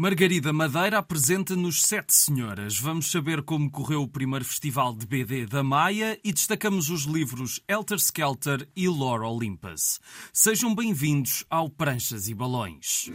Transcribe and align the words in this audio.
Margarida 0.00 0.52
Madeira 0.52 0.98
apresenta-nos 0.98 1.82
Sete 1.82 2.14
Senhoras. 2.14 2.78
Vamos 2.78 3.10
saber 3.10 3.42
como 3.42 3.68
correu 3.68 4.02
o 4.02 4.06
primeiro 4.06 4.44
festival 4.44 4.94
de 4.94 5.04
BD 5.04 5.44
da 5.44 5.64
Maia 5.64 6.16
e 6.22 6.32
destacamos 6.32 6.88
os 6.88 7.02
livros 7.02 7.60
Elter 7.66 7.98
Skelter 7.98 8.68
e 8.76 8.86
Lore 8.86 9.24
Olympus. 9.24 9.98
Sejam 10.32 10.72
bem-vindos 10.72 11.44
ao 11.50 11.68
Pranchas 11.68 12.28
e 12.28 12.34
Balões. 12.34 13.10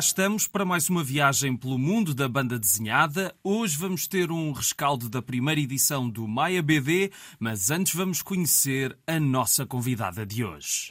Estamos 0.00 0.48
para 0.48 0.64
mais 0.64 0.88
uma 0.88 1.04
viagem 1.04 1.54
pelo 1.54 1.78
mundo 1.78 2.14
da 2.14 2.26
banda 2.26 2.58
desenhada. 2.58 3.34
Hoje 3.44 3.76
vamos 3.76 4.06
ter 4.06 4.32
um 4.32 4.50
rescaldo 4.50 5.10
da 5.10 5.20
primeira 5.20 5.60
edição 5.60 6.08
do 6.08 6.26
Maia 6.26 6.62
BD, 6.62 7.12
mas 7.38 7.70
antes 7.70 7.94
vamos 7.94 8.22
conhecer 8.22 8.98
a 9.06 9.20
nossa 9.20 9.66
convidada 9.66 10.24
de 10.24 10.42
hoje. 10.42 10.90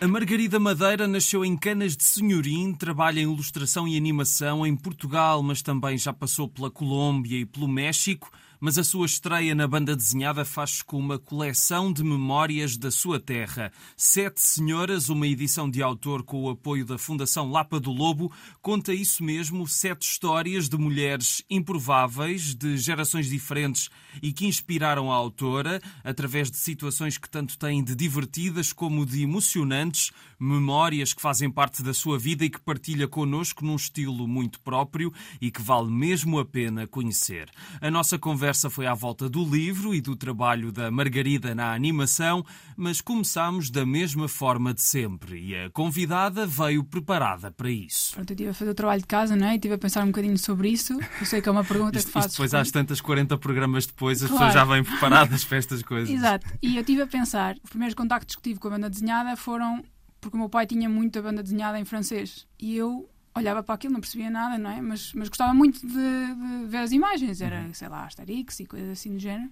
A 0.00 0.08
Margarida 0.08 0.58
Madeira 0.58 1.06
nasceu 1.06 1.44
em 1.44 1.56
Canas 1.56 1.96
de 1.96 2.02
Senhorim, 2.02 2.74
trabalha 2.74 3.20
em 3.20 3.24
ilustração 3.32 3.86
e 3.86 3.96
animação 3.96 4.66
em 4.66 4.74
Portugal, 4.74 5.40
mas 5.40 5.62
também 5.62 5.96
já 5.96 6.12
passou 6.12 6.48
pela 6.48 6.70
Colômbia 6.70 7.38
e 7.38 7.46
pelo 7.46 7.68
México 7.68 8.28
mas 8.60 8.76
a 8.76 8.84
sua 8.84 9.06
estreia 9.06 9.54
na 9.54 9.66
banda 9.66 9.96
desenhada 9.96 10.44
faz 10.44 10.82
com 10.82 10.98
uma 10.98 11.18
coleção 11.18 11.90
de 11.90 12.04
memórias 12.04 12.76
da 12.76 12.90
sua 12.90 13.18
terra. 13.18 13.72
Sete 13.96 14.42
Senhoras, 14.42 15.08
uma 15.08 15.26
edição 15.26 15.68
de 15.70 15.82
autor 15.82 16.22
com 16.22 16.42
o 16.42 16.50
apoio 16.50 16.84
da 16.84 16.98
Fundação 16.98 17.50
Lapa 17.50 17.80
do 17.80 17.90
Lobo, 17.90 18.30
conta 18.60 18.92
isso 18.92 19.24
mesmo, 19.24 19.66
sete 19.66 20.02
histórias 20.02 20.68
de 20.68 20.76
mulheres 20.76 21.42
improváveis, 21.48 22.54
de 22.54 22.76
gerações 22.76 23.30
diferentes 23.30 23.88
e 24.22 24.30
que 24.32 24.46
inspiraram 24.46 25.10
a 25.10 25.14
autora, 25.14 25.80
através 26.04 26.50
de 26.50 26.58
situações 26.58 27.16
que 27.16 27.30
tanto 27.30 27.56
têm 27.56 27.82
de 27.82 27.94
divertidas 27.94 28.72
como 28.72 29.06
de 29.06 29.22
emocionantes, 29.22 30.10
memórias 30.38 31.14
que 31.14 31.22
fazem 31.22 31.50
parte 31.50 31.82
da 31.82 31.94
sua 31.94 32.18
vida 32.18 32.44
e 32.44 32.50
que 32.50 32.60
partilha 32.60 33.08
connosco 33.08 33.64
num 33.64 33.76
estilo 33.76 34.28
muito 34.28 34.60
próprio 34.60 35.12
e 35.40 35.50
que 35.50 35.62
vale 35.62 35.90
mesmo 35.90 36.38
a 36.38 36.44
pena 36.44 36.86
conhecer. 36.86 37.48
A 37.80 37.90
nossa 37.90 38.18
conversa 38.18 38.49
conversa 38.50 38.68
foi 38.68 38.86
à 38.86 38.94
volta 38.94 39.28
do 39.28 39.44
livro 39.44 39.94
e 39.94 40.00
do 40.00 40.16
trabalho 40.16 40.72
da 40.72 40.90
Margarida 40.90 41.54
na 41.54 41.72
animação, 41.72 42.44
mas 42.76 43.00
começámos 43.00 43.70
da 43.70 43.86
mesma 43.86 44.26
forma 44.26 44.74
de 44.74 44.80
sempre 44.80 45.40
e 45.40 45.54
a 45.54 45.70
convidada 45.70 46.46
veio 46.46 46.82
preparada 46.82 47.52
para 47.52 47.70
isso. 47.70 48.14
Pronto, 48.14 48.30
eu 48.30 48.34
estive 48.34 48.50
a 48.50 48.54
fazer 48.54 48.70
o 48.72 48.74
trabalho 48.74 49.00
de 49.00 49.06
casa, 49.06 49.36
não 49.36 49.46
é? 49.46 49.52
E 49.52 49.54
estive 49.54 49.74
a 49.74 49.78
pensar 49.78 50.02
um 50.02 50.08
bocadinho 50.08 50.36
sobre 50.36 50.68
isso. 50.68 50.98
Eu 51.20 51.26
sei 51.26 51.40
que 51.40 51.48
é 51.48 51.52
uma 51.52 51.62
pergunta 51.62 51.96
isto, 51.96 52.08
que 52.08 52.12
faço. 52.12 52.30
Depois, 52.30 52.52
às 52.52 52.72
tantas 52.72 53.00
40 53.00 53.38
programas 53.38 53.86
depois, 53.86 54.20
as 54.20 54.28
claro. 54.28 54.46
pessoas 54.46 54.54
já 54.54 54.74
vêm 54.74 54.82
preparadas 54.82 55.44
para 55.44 55.58
estas 55.58 55.82
coisas. 55.82 56.10
Exato. 56.10 56.46
E 56.60 56.74
eu 56.74 56.80
estive 56.80 57.02
a 57.02 57.06
pensar, 57.06 57.54
os 57.62 57.70
primeiros 57.70 57.94
contactos 57.94 58.34
que 58.34 58.42
tive 58.42 58.58
com 58.58 58.66
a 58.66 58.72
banda 58.72 58.90
desenhada 58.90 59.36
foram 59.36 59.84
porque 60.20 60.36
o 60.36 60.40
meu 60.40 60.48
pai 60.48 60.66
tinha 60.66 60.88
muita 60.88 61.22
banda 61.22 61.40
desenhada 61.40 61.78
em 61.78 61.84
francês. 61.84 62.48
E 62.58 62.76
eu 62.76 63.08
olhava 63.34 63.62
para 63.62 63.74
aquilo, 63.74 63.92
não 63.92 64.00
percebia 64.00 64.30
nada, 64.30 64.58
não 64.58 64.70
é? 64.70 64.80
Mas, 64.80 65.12
mas 65.14 65.28
gostava 65.28 65.54
muito 65.54 65.80
de, 65.80 65.92
de 65.92 66.66
ver 66.66 66.78
as 66.78 66.92
imagens, 66.92 67.40
era, 67.40 67.62
uhum. 67.62 67.74
sei 67.74 67.88
lá, 67.88 68.04
Asterix 68.04 68.60
e 68.60 68.66
coisas 68.66 68.90
assim 68.90 69.12
do 69.12 69.18
género. 69.18 69.50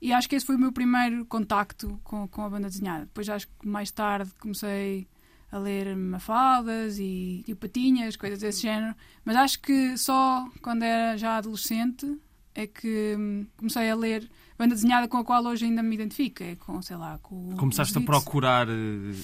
E 0.00 0.12
acho 0.12 0.28
que 0.28 0.36
esse 0.36 0.44
foi 0.44 0.56
o 0.56 0.58
meu 0.58 0.72
primeiro 0.72 1.24
contacto 1.24 1.98
com, 2.04 2.28
com 2.28 2.42
a 2.42 2.50
banda 2.50 2.68
desenhada. 2.68 3.06
Depois 3.06 3.28
acho 3.28 3.48
que 3.48 3.66
mais 3.66 3.90
tarde 3.90 4.30
comecei 4.38 5.08
a 5.50 5.58
ler 5.58 5.96
Mafaldas 5.96 6.98
e, 6.98 7.44
e 7.46 7.54
Patinhas, 7.54 8.16
coisas 8.16 8.40
desse 8.40 8.62
género. 8.62 8.94
Mas 9.24 9.36
acho 9.36 9.60
que 9.60 9.96
só 9.96 10.46
quando 10.60 10.82
era 10.82 11.16
já 11.16 11.38
adolescente 11.38 12.18
é 12.54 12.66
que 12.66 13.14
hum, 13.18 13.46
comecei 13.56 13.90
a 13.90 13.94
ler 13.94 14.28
banda 14.58 14.74
desenhada 14.74 15.08
com 15.08 15.18
a 15.18 15.24
qual 15.24 15.44
hoje 15.44 15.64
ainda 15.64 15.82
me 15.82 15.94
identifico. 15.94 16.42
É 16.42 16.56
com, 16.56 16.80
sei 16.82 16.96
lá, 16.96 17.18
com. 17.22 17.56
Começaste 17.56 17.96
a 17.96 18.00
procurar 18.00 18.68
uh, 18.68 18.72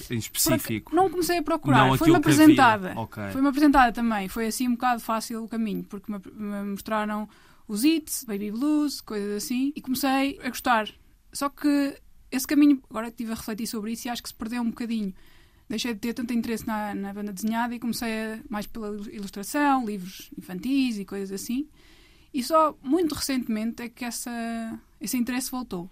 em 0.09 0.17
específico? 0.17 0.95
não 0.95 1.09
comecei 1.09 1.37
a 1.37 1.43
procurar, 1.43 1.97
foi-me 1.97 2.15
apresentada. 2.15 2.99
Okay. 2.99 3.31
Foi-me 3.31 3.47
apresentada 3.47 3.91
também. 3.91 4.27
Foi 4.27 4.47
assim 4.47 4.67
um 4.67 4.71
bocado 4.71 5.01
fácil 5.01 5.43
o 5.43 5.47
caminho, 5.47 5.83
porque 5.83 6.11
me, 6.11 6.19
me 6.35 6.63
mostraram 6.71 7.27
os 7.67 7.83
hits, 7.83 8.23
Baby 8.25 8.51
Blues, 8.51 9.01
coisas 9.01 9.43
assim, 9.43 9.71
e 9.75 9.81
comecei 9.81 10.39
a 10.43 10.49
gostar. 10.49 10.89
Só 11.31 11.49
que 11.49 11.97
esse 12.31 12.47
caminho, 12.47 12.81
agora 12.89 13.07
estive 13.07 13.31
a 13.31 13.35
refletir 13.35 13.67
sobre 13.67 13.91
isso 13.93 14.07
e 14.07 14.09
acho 14.09 14.23
que 14.23 14.29
se 14.29 14.35
perdeu 14.35 14.61
um 14.61 14.69
bocadinho. 14.69 15.13
Deixei 15.69 15.93
de 15.93 15.99
ter 15.99 16.13
tanto 16.13 16.33
interesse 16.33 16.67
na, 16.67 16.93
na 16.93 17.13
banda 17.13 17.31
desenhada 17.31 17.73
e 17.73 17.79
comecei 17.79 18.11
a, 18.11 18.39
mais 18.49 18.67
pela 18.67 18.89
ilustração, 19.11 19.85
livros 19.85 20.31
infantis 20.37 20.97
e 20.97 21.05
coisas 21.05 21.31
assim. 21.31 21.67
E 22.33 22.43
só 22.43 22.75
muito 22.81 23.13
recentemente 23.13 23.83
é 23.83 23.89
que 23.89 24.03
essa, 24.03 24.79
esse 25.03 25.17
interesse 25.17 25.51
voltou. 25.51 25.89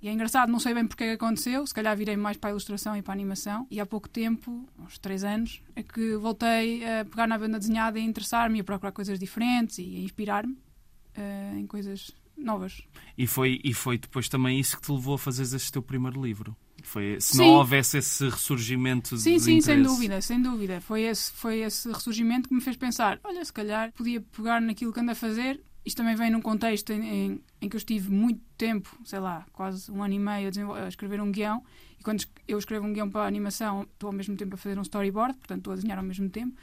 E 0.00 0.08
é 0.08 0.12
engraçado, 0.12 0.50
não 0.52 0.60
sei 0.60 0.74
bem 0.74 0.86
porque 0.86 1.04
é 1.04 1.06
que 1.08 1.12
aconteceu, 1.14 1.66
se 1.66 1.74
calhar 1.74 1.96
virei 1.96 2.16
mais 2.16 2.36
para 2.36 2.50
a 2.50 2.52
ilustração 2.52 2.96
e 2.96 3.02
para 3.02 3.12
a 3.12 3.16
animação. 3.16 3.66
E 3.70 3.80
há 3.80 3.86
pouco 3.86 4.08
tempo, 4.08 4.64
uns 4.78 4.98
três 4.98 5.24
anos, 5.24 5.60
é 5.74 5.82
que 5.82 6.16
voltei 6.16 6.84
a 6.84 7.04
pegar 7.04 7.26
na 7.26 7.38
banda 7.38 7.58
desenhada 7.58 7.98
e 7.98 8.02
interessar-me, 8.02 8.60
a 8.60 8.64
procurar 8.64 8.92
coisas 8.92 9.18
diferentes 9.18 9.78
e 9.78 9.96
a 9.96 10.00
inspirar-me 10.00 10.52
uh, 10.52 11.58
em 11.58 11.66
coisas 11.66 12.12
novas. 12.36 12.82
E 13.16 13.26
foi, 13.26 13.60
e 13.64 13.72
foi 13.72 13.98
depois 13.98 14.28
também 14.28 14.60
isso 14.60 14.76
que 14.76 14.82
te 14.82 14.92
levou 14.92 15.14
a 15.14 15.18
fazer 15.18 15.42
este 15.42 15.72
teu 15.72 15.82
primeiro 15.82 16.22
livro? 16.22 16.56
Foi, 16.82 17.18
se 17.18 17.38
sim. 17.38 17.38
não 17.38 17.54
houvesse 17.54 17.98
esse 17.98 18.28
ressurgimento 18.28 19.16
sim, 19.16 19.16
de 19.16 19.22
Sim, 19.22 19.38
sim, 19.38 19.60
sem 19.60 19.82
dúvida, 19.82 20.20
sem 20.20 20.40
dúvida. 20.40 20.80
Foi 20.80 21.02
esse, 21.02 21.32
foi 21.32 21.60
esse 21.60 21.90
ressurgimento 21.90 22.48
que 22.48 22.54
me 22.54 22.60
fez 22.60 22.76
pensar, 22.76 23.18
olha, 23.24 23.44
se 23.44 23.52
calhar 23.52 23.90
podia 23.92 24.20
pegar 24.20 24.60
naquilo 24.60 24.92
que 24.92 25.00
ando 25.00 25.10
a 25.10 25.14
fazer. 25.14 25.60
Isto 25.86 25.98
também 25.98 26.16
vem 26.16 26.30
num 26.30 26.40
contexto 26.40 26.92
em, 26.92 27.06
em, 27.06 27.40
em 27.62 27.68
que 27.68 27.76
eu 27.76 27.78
estive 27.78 28.10
muito 28.10 28.42
tempo, 28.58 28.98
sei 29.04 29.20
lá, 29.20 29.46
quase 29.52 29.88
um 29.92 30.02
ano 30.02 30.14
e 30.14 30.18
meio 30.18 30.50
a, 30.74 30.84
a, 30.84 30.88
escrever 30.88 31.20
um 31.20 31.30
guião. 31.30 31.62
E 32.00 32.02
quando 32.02 32.24
eu 32.48 32.58
escrevo 32.58 32.84
um 32.84 32.92
guião 32.92 33.08
para 33.08 33.22
a 33.22 33.26
animação, 33.26 33.82
estou 33.82 34.08
ao 34.08 34.12
mesmo 34.12 34.36
tempo 34.36 34.56
a 34.56 34.58
fazer 34.58 34.76
um 34.76 34.82
storyboard, 34.82 35.38
portanto 35.38 35.58
estou 35.58 35.72
a 35.72 35.76
desenhar 35.76 35.98
ao 35.98 36.04
mesmo 36.04 36.28
tempo. 36.28 36.56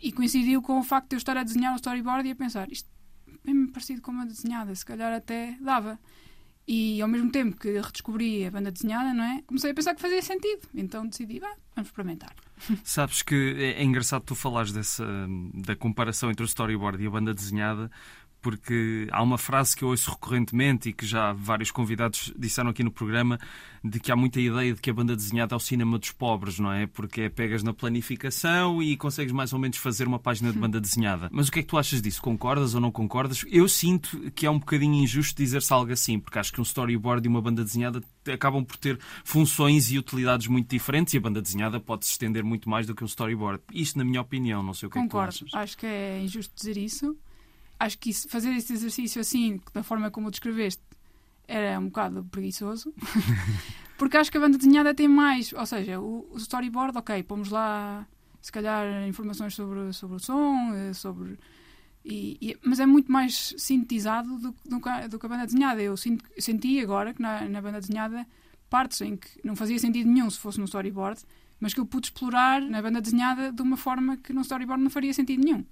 E 0.00 0.10
coincidiu 0.10 0.62
com 0.62 0.78
o 0.78 0.82
facto 0.82 1.10
de 1.10 1.16
eu 1.16 1.18
estar 1.18 1.36
a 1.36 1.42
desenhar 1.42 1.70
um 1.74 1.76
storyboard 1.76 2.26
e 2.26 2.32
a 2.32 2.34
pensar, 2.34 2.72
isto 2.72 2.88
é 3.28 3.32
bem 3.44 3.66
parecido 3.66 4.00
com 4.00 4.10
uma 4.10 4.24
desenhada, 4.24 4.74
se 4.74 4.86
calhar 4.86 5.12
até 5.12 5.58
dava. 5.60 5.98
E 6.66 7.00
ao 7.00 7.06
mesmo 7.08 7.30
tempo 7.30 7.56
que 7.58 7.78
redescobri 7.78 8.44
a 8.44 8.50
banda 8.50 8.72
desenhada, 8.72 9.12
não 9.12 9.22
é? 9.22 9.42
Comecei 9.46 9.70
a 9.70 9.74
pensar 9.74 9.94
que 9.94 10.00
fazia 10.00 10.20
sentido. 10.20 10.66
Então 10.74 11.06
decidi, 11.06 11.38
vá, 11.38 11.54
vamos 11.76 11.90
experimentar. 11.90 12.34
Sabes 12.82 13.22
que 13.22 13.54
é, 13.58 13.82
é 13.82 13.84
engraçado 13.84 14.22
tu 14.22 14.34
falares 14.34 14.72
dessa, 14.72 15.06
da 15.54 15.76
comparação 15.76 16.30
entre 16.30 16.42
o 16.42 16.46
storyboard 16.46 17.02
e 17.02 17.06
a 17.06 17.10
banda 17.10 17.32
desenhada, 17.32 17.90
porque 18.46 19.08
há 19.10 19.20
uma 19.24 19.38
frase 19.38 19.74
que 19.74 19.82
eu 19.82 19.88
ouço 19.88 20.08
recorrentemente 20.08 20.90
e 20.90 20.92
que 20.92 21.04
já 21.04 21.32
vários 21.32 21.72
convidados 21.72 22.32
disseram 22.38 22.70
aqui 22.70 22.84
no 22.84 22.92
programa, 22.92 23.40
de 23.82 23.98
que 23.98 24.12
há 24.12 24.14
muita 24.14 24.40
ideia 24.40 24.72
de 24.72 24.80
que 24.80 24.88
a 24.88 24.94
banda 24.94 25.16
desenhada 25.16 25.52
é 25.52 25.56
o 25.56 25.58
cinema 25.58 25.98
dos 25.98 26.12
pobres, 26.12 26.60
não 26.60 26.70
é? 26.72 26.86
Porque 26.86 27.22
é 27.22 27.28
pegas 27.28 27.64
na 27.64 27.72
planificação 27.74 28.80
e 28.80 28.96
consegues 28.96 29.32
mais 29.32 29.52
ou 29.52 29.58
menos 29.58 29.78
fazer 29.78 30.06
uma 30.06 30.20
página 30.20 30.52
de 30.52 30.58
banda 30.60 30.80
desenhada. 30.80 31.28
Mas 31.32 31.48
o 31.48 31.52
que 31.52 31.58
é 31.58 31.62
que 31.62 31.68
tu 31.68 31.76
achas 31.76 32.00
disso? 32.00 32.22
Concordas 32.22 32.72
ou 32.72 32.80
não 32.80 32.92
concordas? 32.92 33.44
Eu 33.50 33.68
sinto 33.68 34.30
que 34.30 34.46
é 34.46 34.50
um 34.50 34.60
bocadinho 34.60 34.94
injusto 34.94 35.36
dizer-se 35.36 35.72
algo 35.72 35.90
assim, 35.90 36.20
porque 36.20 36.38
acho 36.38 36.52
que 36.52 36.60
um 36.60 36.64
storyboard 36.64 37.26
e 37.26 37.28
uma 37.28 37.42
banda 37.42 37.64
desenhada 37.64 38.00
acabam 38.32 38.64
por 38.64 38.76
ter 38.76 38.96
funções 39.24 39.90
e 39.90 39.98
utilidades 39.98 40.46
muito 40.46 40.70
diferentes 40.70 41.14
e 41.14 41.16
a 41.16 41.20
banda 41.20 41.42
desenhada 41.42 41.80
pode 41.80 42.06
se 42.06 42.12
estender 42.12 42.44
muito 42.44 42.70
mais 42.70 42.86
do 42.86 42.94
que 42.94 43.02
um 43.02 43.08
storyboard. 43.08 43.60
Isto, 43.72 43.98
na 43.98 44.04
minha 44.04 44.20
opinião, 44.20 44.62
não 44.62 44.72
sei 44.72 44.86
o 44.86 44.90
que 44.90 45.00
Concordo. 45.00 45.30
é 45.30 45.32
que 45.32 45.38
tu 45.40 45.46
achas. 45.46 45.54
Acho 45.60 45.78
que 45.78 45.86
é 45.86 46.20
injusto 46.20 46.54
dizer 46.54 46.76
isso 46.76 47.16
acho 47.78 47.98
que 47.98 48.10
isso, 48.10 48.28
fazer 48.28 48.50
esse 48.54 48.72
exercício 48.72 49.20
assim, 49.20 49.60
da 49.72 49.82
forma 49.82 50.10
como 50.10 50.28
o 50.28 50.30
descreveste, 50.30 50.82
era 51.46 51.78
um 51.78 51.86
bocado 51.86 52.24
preguiçoso. 52.24 52.92
porque 53.96 54.16
acho 54.16 54.30
que 54.30 54.38
a 54.38 54.40
banda 54.40 54.58
desenhada 54.58 54.94
tem 54.94 55.08
mais. 55.08 55.52
Ou 55.52 55.66
seja, 55.66 56.00
o, 56.00 56.28
o 56.32 56.36
storyboard, 56.36 56.96
ok, 56.98 57.22
pomos 57.22 57.50
lá 57.50 58.06
se 58.40 58.52
calhar 58.52 59.06
informações 59.08 59.54
sobre, 59.54 59.92
sobre 59.92 60.16
o 60.16 60.20
som, 60.20 60.72
eh, 60.72 60.92
sobre. 60.92 61.36
E, 62.04 62.38
e, 62.40 62.56
mas 62.62 62.78
é 62.78 62.86
muito 62.86 63.10
mais 63.10 63.52
sintetizado 63.58 64.38
do, 64.38 64.54
do, 64.64 65.08
do 65.10 65.18
que 65.18 65.26
a 65.26 65.28
banda 65.28 65.46
desenhada. 65.46 65.82
Eu 65.82 65.96
sinto, 65.96 66.24
senti 66.38 66.80
agora 66.80 67.12
que 67.12 67.20
na, 67.20 67.48
na 67.48 67.60
banda 67.60 67.80
desenhada 67.80 68.24
partes 68.70 69.00
em 69.00 69.16
que 69.16 69.28
não 69.42 69.56
fazia 69.56 69.78
sentido 69.78 70.08
nenhum 70.08 70.30
se 70.30 70.38
fosse 70.38 70.58
no 70.58 70.64
storyboard, 70.64 71.22
mas 71.58 71.74
que 71.74 71.80
eu 71.80 71.86
pude 71.86 72.06
explorar 72.06 72.60
na 72.60 72.80
banda 72.80 73.00
desenhada 73.00 73.50
de 73.50 73.62
uma 73.62 73.76
forma 73.76 74.16
que 74.16 74.32
no 74.32 74.42
storyboard 74.42 74.82
não 74.82 74.90
faria 74.90 75.12
sentido 75.12 75.44
nenhum. 75.44 75.64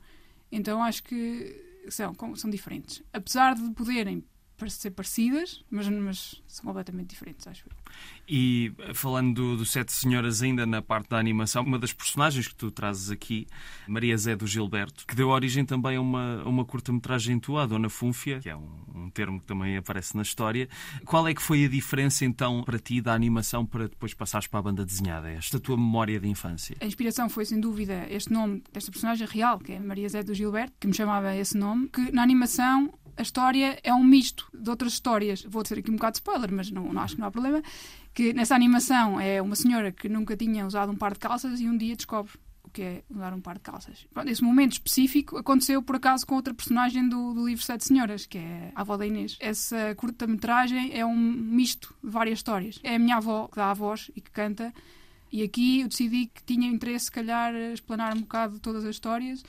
Então 0.50 0.82
acho 0.82 1.04
que 1.04 1.63
são, 1.88 2.14
são 2.36 2.50
diferentes. 2.50 3.02
Apesar 3.12 3.54
de 3.54 3.70
poderem 3.72 4.24
para 4.56 4.70
ser 4.70 4.90
parecidas, 4.90 5.64
mas, 5.70 5.88
mas 5.88 6.42
são 6.46 6.64
completamente 6.64 7.10
diferentes, 7.10 7.46
acho 7.46 7.64
eu. 7.66 7.84
E 8.26 8.72
falando 8.94 9.34
do, 9.34 9.56
do, 9.58 9.66
Sete 9.66 9.92
Senhoras, 9.92 10.42
ainda 10.42 10.64
na 10.64 10.80
parte 10.80 11.10
da 11.10 11.18
animação, 11.18 11.62
uma 11.62 11.78
das 11.78 11.92
personagens 11.92 12.48
que 12.48 12.54
tu 12.54 12.70
trazes 12.70 13.10
aqui, 13.10 13.46
Maria 13.86 14.16
Zé 14.16 14.34
do 14.34 14.46
Gilberto, 14.46 15.06
que 15.06 15.14
deu 15.14 15.28
origem 15.28 15.64
também 15.64 15.96
a 15.96 16.00
uma, 16.00 16.42
uma 16.44 16.64
curta-metragem 16.64 17.38
tua, 17.38 17.64
a 17.64 17.66
Dona 17.66 17.90
Fúnfia, 17.90 18.40
que 18.40 18.48
é 18.48 18.56
um, 18.56 18.70
um, 18.94 19.10
termo 19.10 19.40
que 19.40 19.46
também 19.46 19.76
aparece 19.76 20.16
na 20.16 20.22
história. 20.22 20.68
Qual 21.04 21.26
é 21.28 21.34
que 21.34 21.42
foi 21.42 21.64
a 21.64 21.68
diferença 21.68 22.24
então 22.24 22.62
para 22.62 22.78
ti 22.78 23.00
da 23.00 23.12
animação 23.12 23.66
para 23.66 23.88
depois 23.88 24.14
passares 24.14 24.46
para 24.46 24.60
a 24.60 24.62
banda 24.62 24.84
desenhada? 24.84 25.30
Esta 25.30 25.60
tua 25.60 25.76
memória 25.76 26.18
de 26.18 26.28
infância? 26.28 26.76
A 26.80 26.86
inspiração 26.86 27.28
foi 27.28 27.44
sem 27.44 27.60
dúvida 27.60 28.06
este 28.08 28.32
nome 28.32 28.62
desta 28.72 28.90
personagem 28.90 29.26
real, 29.26 29.58
que 29.58 29.72
é 29.72 29.80
Maria 29.80 30.08
Zé 30.08 30.22
do 30.22 30.32
Gilberto, 30.32 30.74
que 30.80 30.86
me 30.86 30.94
chamava 30.94 31.34
esse 31.36 31.56
nome, 31.56 31.88
que 31.88 32.10
na 32.12 32.22
animação 32.22 32.92
a 33.16 33.22
história 33.22 33.78
é 33.82 33.92
um 33.92 34.02
misto 34.02 34.46
de 34.52 34.68
outras 34.68 34.92
histórias. 34.92 35.42
Vou 35.42 35.62
dizer 35.62 35.78
aqui 35.78 35.90
um 35.90 35.94
bocado 35.94 36.12
de 36.12 36.18
spoiler, 36.18 36.52
mas 36.52 36.70
não, 36.70 36.92
não 36.92 37.02
acho 37.02 37.14
que 37.14 37.20
não 37.20 37.28
há 37.28 37.30
problema. 37.30 37.62
Que 38.12 38.32
nessa 38.32 38.54
animação 38.54 39.20
é 39.20 39.40
uma 39.40 39.56
senhora 39.56 39.92
que 39.92 40.08
nunca 40.08 40.36
tinha 40.36 40.66
usado 40.66 40.92
um 40.92 40.96
par 40.96 41.12
de 41.12 41.18
calças 41.18 41.60
e 41.60 41.68
um 41.68 41.76
dia 41.76 41.96
descobre 41.96 42.32
o 42.62 42.70
que 42.70 42.82
é 42.82 43.04
usar 43.10 43.32
um 43.32 43.40
par 43.40 43.56
de 43.56 43.60
calças. 43.60 44.06
Pronto, 44.12 44.28
esse 44.30 44.42
momento 44.42 44.72
específico 44.72 45.36
aconteceu 45.36 45.82
por 45.82 45.96
acaso 45.96 46.26
com 46.26 46.34
outra 46.34 46.54
personagem 46.54 47.08
do, 47.08 47.34
do 47.34 47.46
livro 47.46 47.62
Sete 47.62 47.84
Senhoras, 47.84 48.26
que 48.26 48.38
é 48.38 48.72
a 48.74 48.80
avó 48.80 48.96
da 48.96 49.06
Inês. 49.06 49.36
Essa 49.40 49.94
curta-metragem 49.96 50.90
é 50.92 51.04
um 51.04 51.16
misto 51.16 51.94
de 52.02 52.10
várias 52.10 52.38
histórias. 52.38 52.80
É 52.82 52.96
a 52.96 52.98
minha 52.98 53.16
avó 53.16 53.48
que 53.48 53.56
dá 53.56 53.70
a 53.70 53.74
voz 53.74 54.10
e 54.16 54.20
que 54.20 54.30
canta. 54.30 54.72
E 55.30 55.42
aqui 55.42 55.80
eu 55.80 55.88
decidi 55.88 56.26
que 56.26 56.42
tinha 56.44 56.68
interesse, 56.68 57.06
se 57.06 57.12
calhar, 57.12 57.54
explanar 57.54 58.16
um 58.16 58.20
bocado 58.20 58.58
todas 58.60 58.84
as 58.84 58.90
histórias 58.90 59.42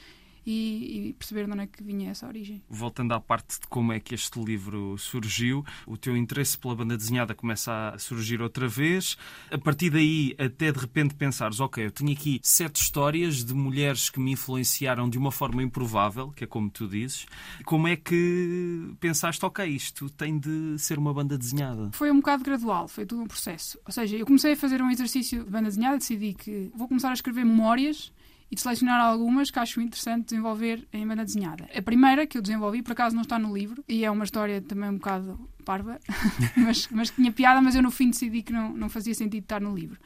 e, 0.45 1.09
e, 1.09 1.13
perceber 1.13 1.45
de 1.45 1.51
onde 1.51 1.62
é 1.62 1.68
que 1.68 1.83
vinha 1.83 2.12
essa 2.12 2.27
origem. 2.27 2.62
Voltando 2.69 3.13
à 3.13 3.19
parte 3.19 3.59
de 3.59 3.68
como 3.68 3.92
é 3.92 4.00
que 4.00 4.13
este 4.13 4.39
livro 4.39 4.97
surgiu, 4.97 5.65
o 5.88 5.97
teu 5.97 6.15
interesse 6.15 6.57
pela 6.57 6.75
banda 6.75 6.95
desenhada 6.95 7.33
começa 7.33 7.89
a 7.89 7.97
surgir 7.97 8.42
outra 8.42 8.68
vez. 8.68 9.18
A 9.51 9.57
partir 9.57 9.89
daí, 9.89 10.36
até 10.38 10.71
de 10.71 10.80
repente 10.80 11.15
pensares, 11.15 11.59
ok, 11.59 11.86
eu 11.86 11.92
tenho 11.92 12.12
aqui 12.12 12.39
sete 12.44 12.81
histórias 12.81 13.44
de 13.44 13.53
mulheres 13.53 14.09
que 14.09 14.19
me 14.19 14.31
influenciaram 14.31 15.09
de 15.09 15.18
uma 15.18 15.31
forma 15.31 15.63
improvável, 15.63 16.31
que 16.31 16.44
é 16.44 16.47
como 16.47 16.69
tu 16.69 16.88
dizes. 16.88 17.25
Como 17.63 17.88
é 17.88 17.95
que 17.95 18.94
pensaste, 19.00 19.44
ok, 19.45 19.65
isto 19.65 20.09
tem 20.09 20.38
de 20.38 20.77
ser 20.77 20.97
uma 20.97 21.13
banda 21.13 21.38
desenhada? 21.38 21.89
Foi 21.94 22.12
um 22.12 22.18
bocado 22.18 22.44
gradual, 22.44 22.88
foi 22.88 23.06
tudo 23.06 23.24
um 23.24 23.27
processo. 23.27 23.80
Ou 23.86 23.92
seja, 23.92 24.15
eu 24.15 24.25
comecei 24.25 24.53
a 24.53 24.57
fazer 24.57 24.81
um 24.81 24.92
exercício 24.92 25.44
de 25.44 25.50
banda 25.50 25.69
desenhada, 25.69 25.97
decidi 25.97 26.33
que 26.33 26.71
vou 26.75 26.88
começar 26.88 27.09
a 27.09 27.13
escrever 27.13 27.45
memórias 27.45 28.12
e 28.50 28.56
de 28.56 28.62
selecionar 28.62 29.01
algumas 29.01 29.50
que 29.50 29.59
acho 29.59 29.81
interessante 29.81 30.25
desenvolver 30.25 30.88
em 30.94 31.07
banda 31.07 31.25
desenhada. 31.25 31.68
A 31.75 31.81
primeira 31.81 32.27
que 32.27 32.38
eu 32.38 32.42
desenvolvi, 32.42 32.81
por 32.81 32.92
acaso 32.92 33.15
não 33.15 33.24
está 33.24 33.39
no 33.39 33.56
livro, 33.56 33.83
e 33.88 34.06
é 34.06 34.12
uma 34.12 34.24
história 34.24 34.62
também 34.62 34.89
um 34.89 34.97
bocado 34.97 35.50
parva, 35.63 36.00
mas, 36.56 36.88
mas 36.89 37.09
tinha 37.09 37.31
piada, 37.31 37.62
mas 37.62 37.75
eu 37.75 37.81
no 37.81 37.92
fim 37.92 38.09
decidi 38.09 38.44
que 38.44 38.53
não, 38.53 38.71
não 38.74 38.89
fazia 38.89 39.13
sentido 39.13 39.44
estar 39.44 39.59
no 39.59 39.75
livro. 39.75 40.00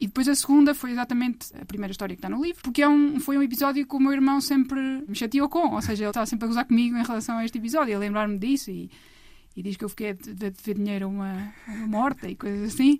E 0.00 0.06
depois 0.06 0.26
a 0.28 0.34
segunda 0.34 0.74
foi 0.74 0.90
exatamente 0.90 1.54
a 1.60 1.64
primeira 1.64 1.92
história 1.92 2.14
que 2.14 2.18
está 2.18 2.28
no 2.28 2.42
livro, 2.42 2.62
porque 2.62 2.82
é 2.82 2.88
um, 2.88 3.20
foi 3.20 3.38
um 3.38 3.42
episódio 3.42 3.86
que 3.86 3.94
o 3.94 4.00
meu 4.00 4.12
irmão 4.12 4.40
sempre 4.40 5.04
me 5.06 5.14
chateou 5.14 5.48
com, 5.48 5.74
ou 5.74 5.82
seja, 5.82 6.04
ele 6.04 6.10
estava 6.10 6.26
sempre 6.26 6.46
a 6.46 6.48
gozar 6.48 6.64
comigo 6.64 6.96
em 6.96 7.02
relação 7.02 7.38
a 7.38 7.44
este 7.44 7.58
episódio, 7.58 7.94
a 7.94 7.98
lembrar-me 7.98 8.38
disso 8.38 8.70
e, 8.70 8.90
e 9.56 9.62
diz 9.62 9.76
que 9.76 9.84
eu 9.84 9.88
fiquei 9.88 10.10
a 10.10 10.12
dever 10.12 10.74
dinheiro 10.74 11.06
a 11.06 11.08
uma, 11.08 11.54
uma 11.68 11.86
morta 11.86 12.28
e 12.28 12.34
coisas 12.34 12.74
assim. 12.74 12.98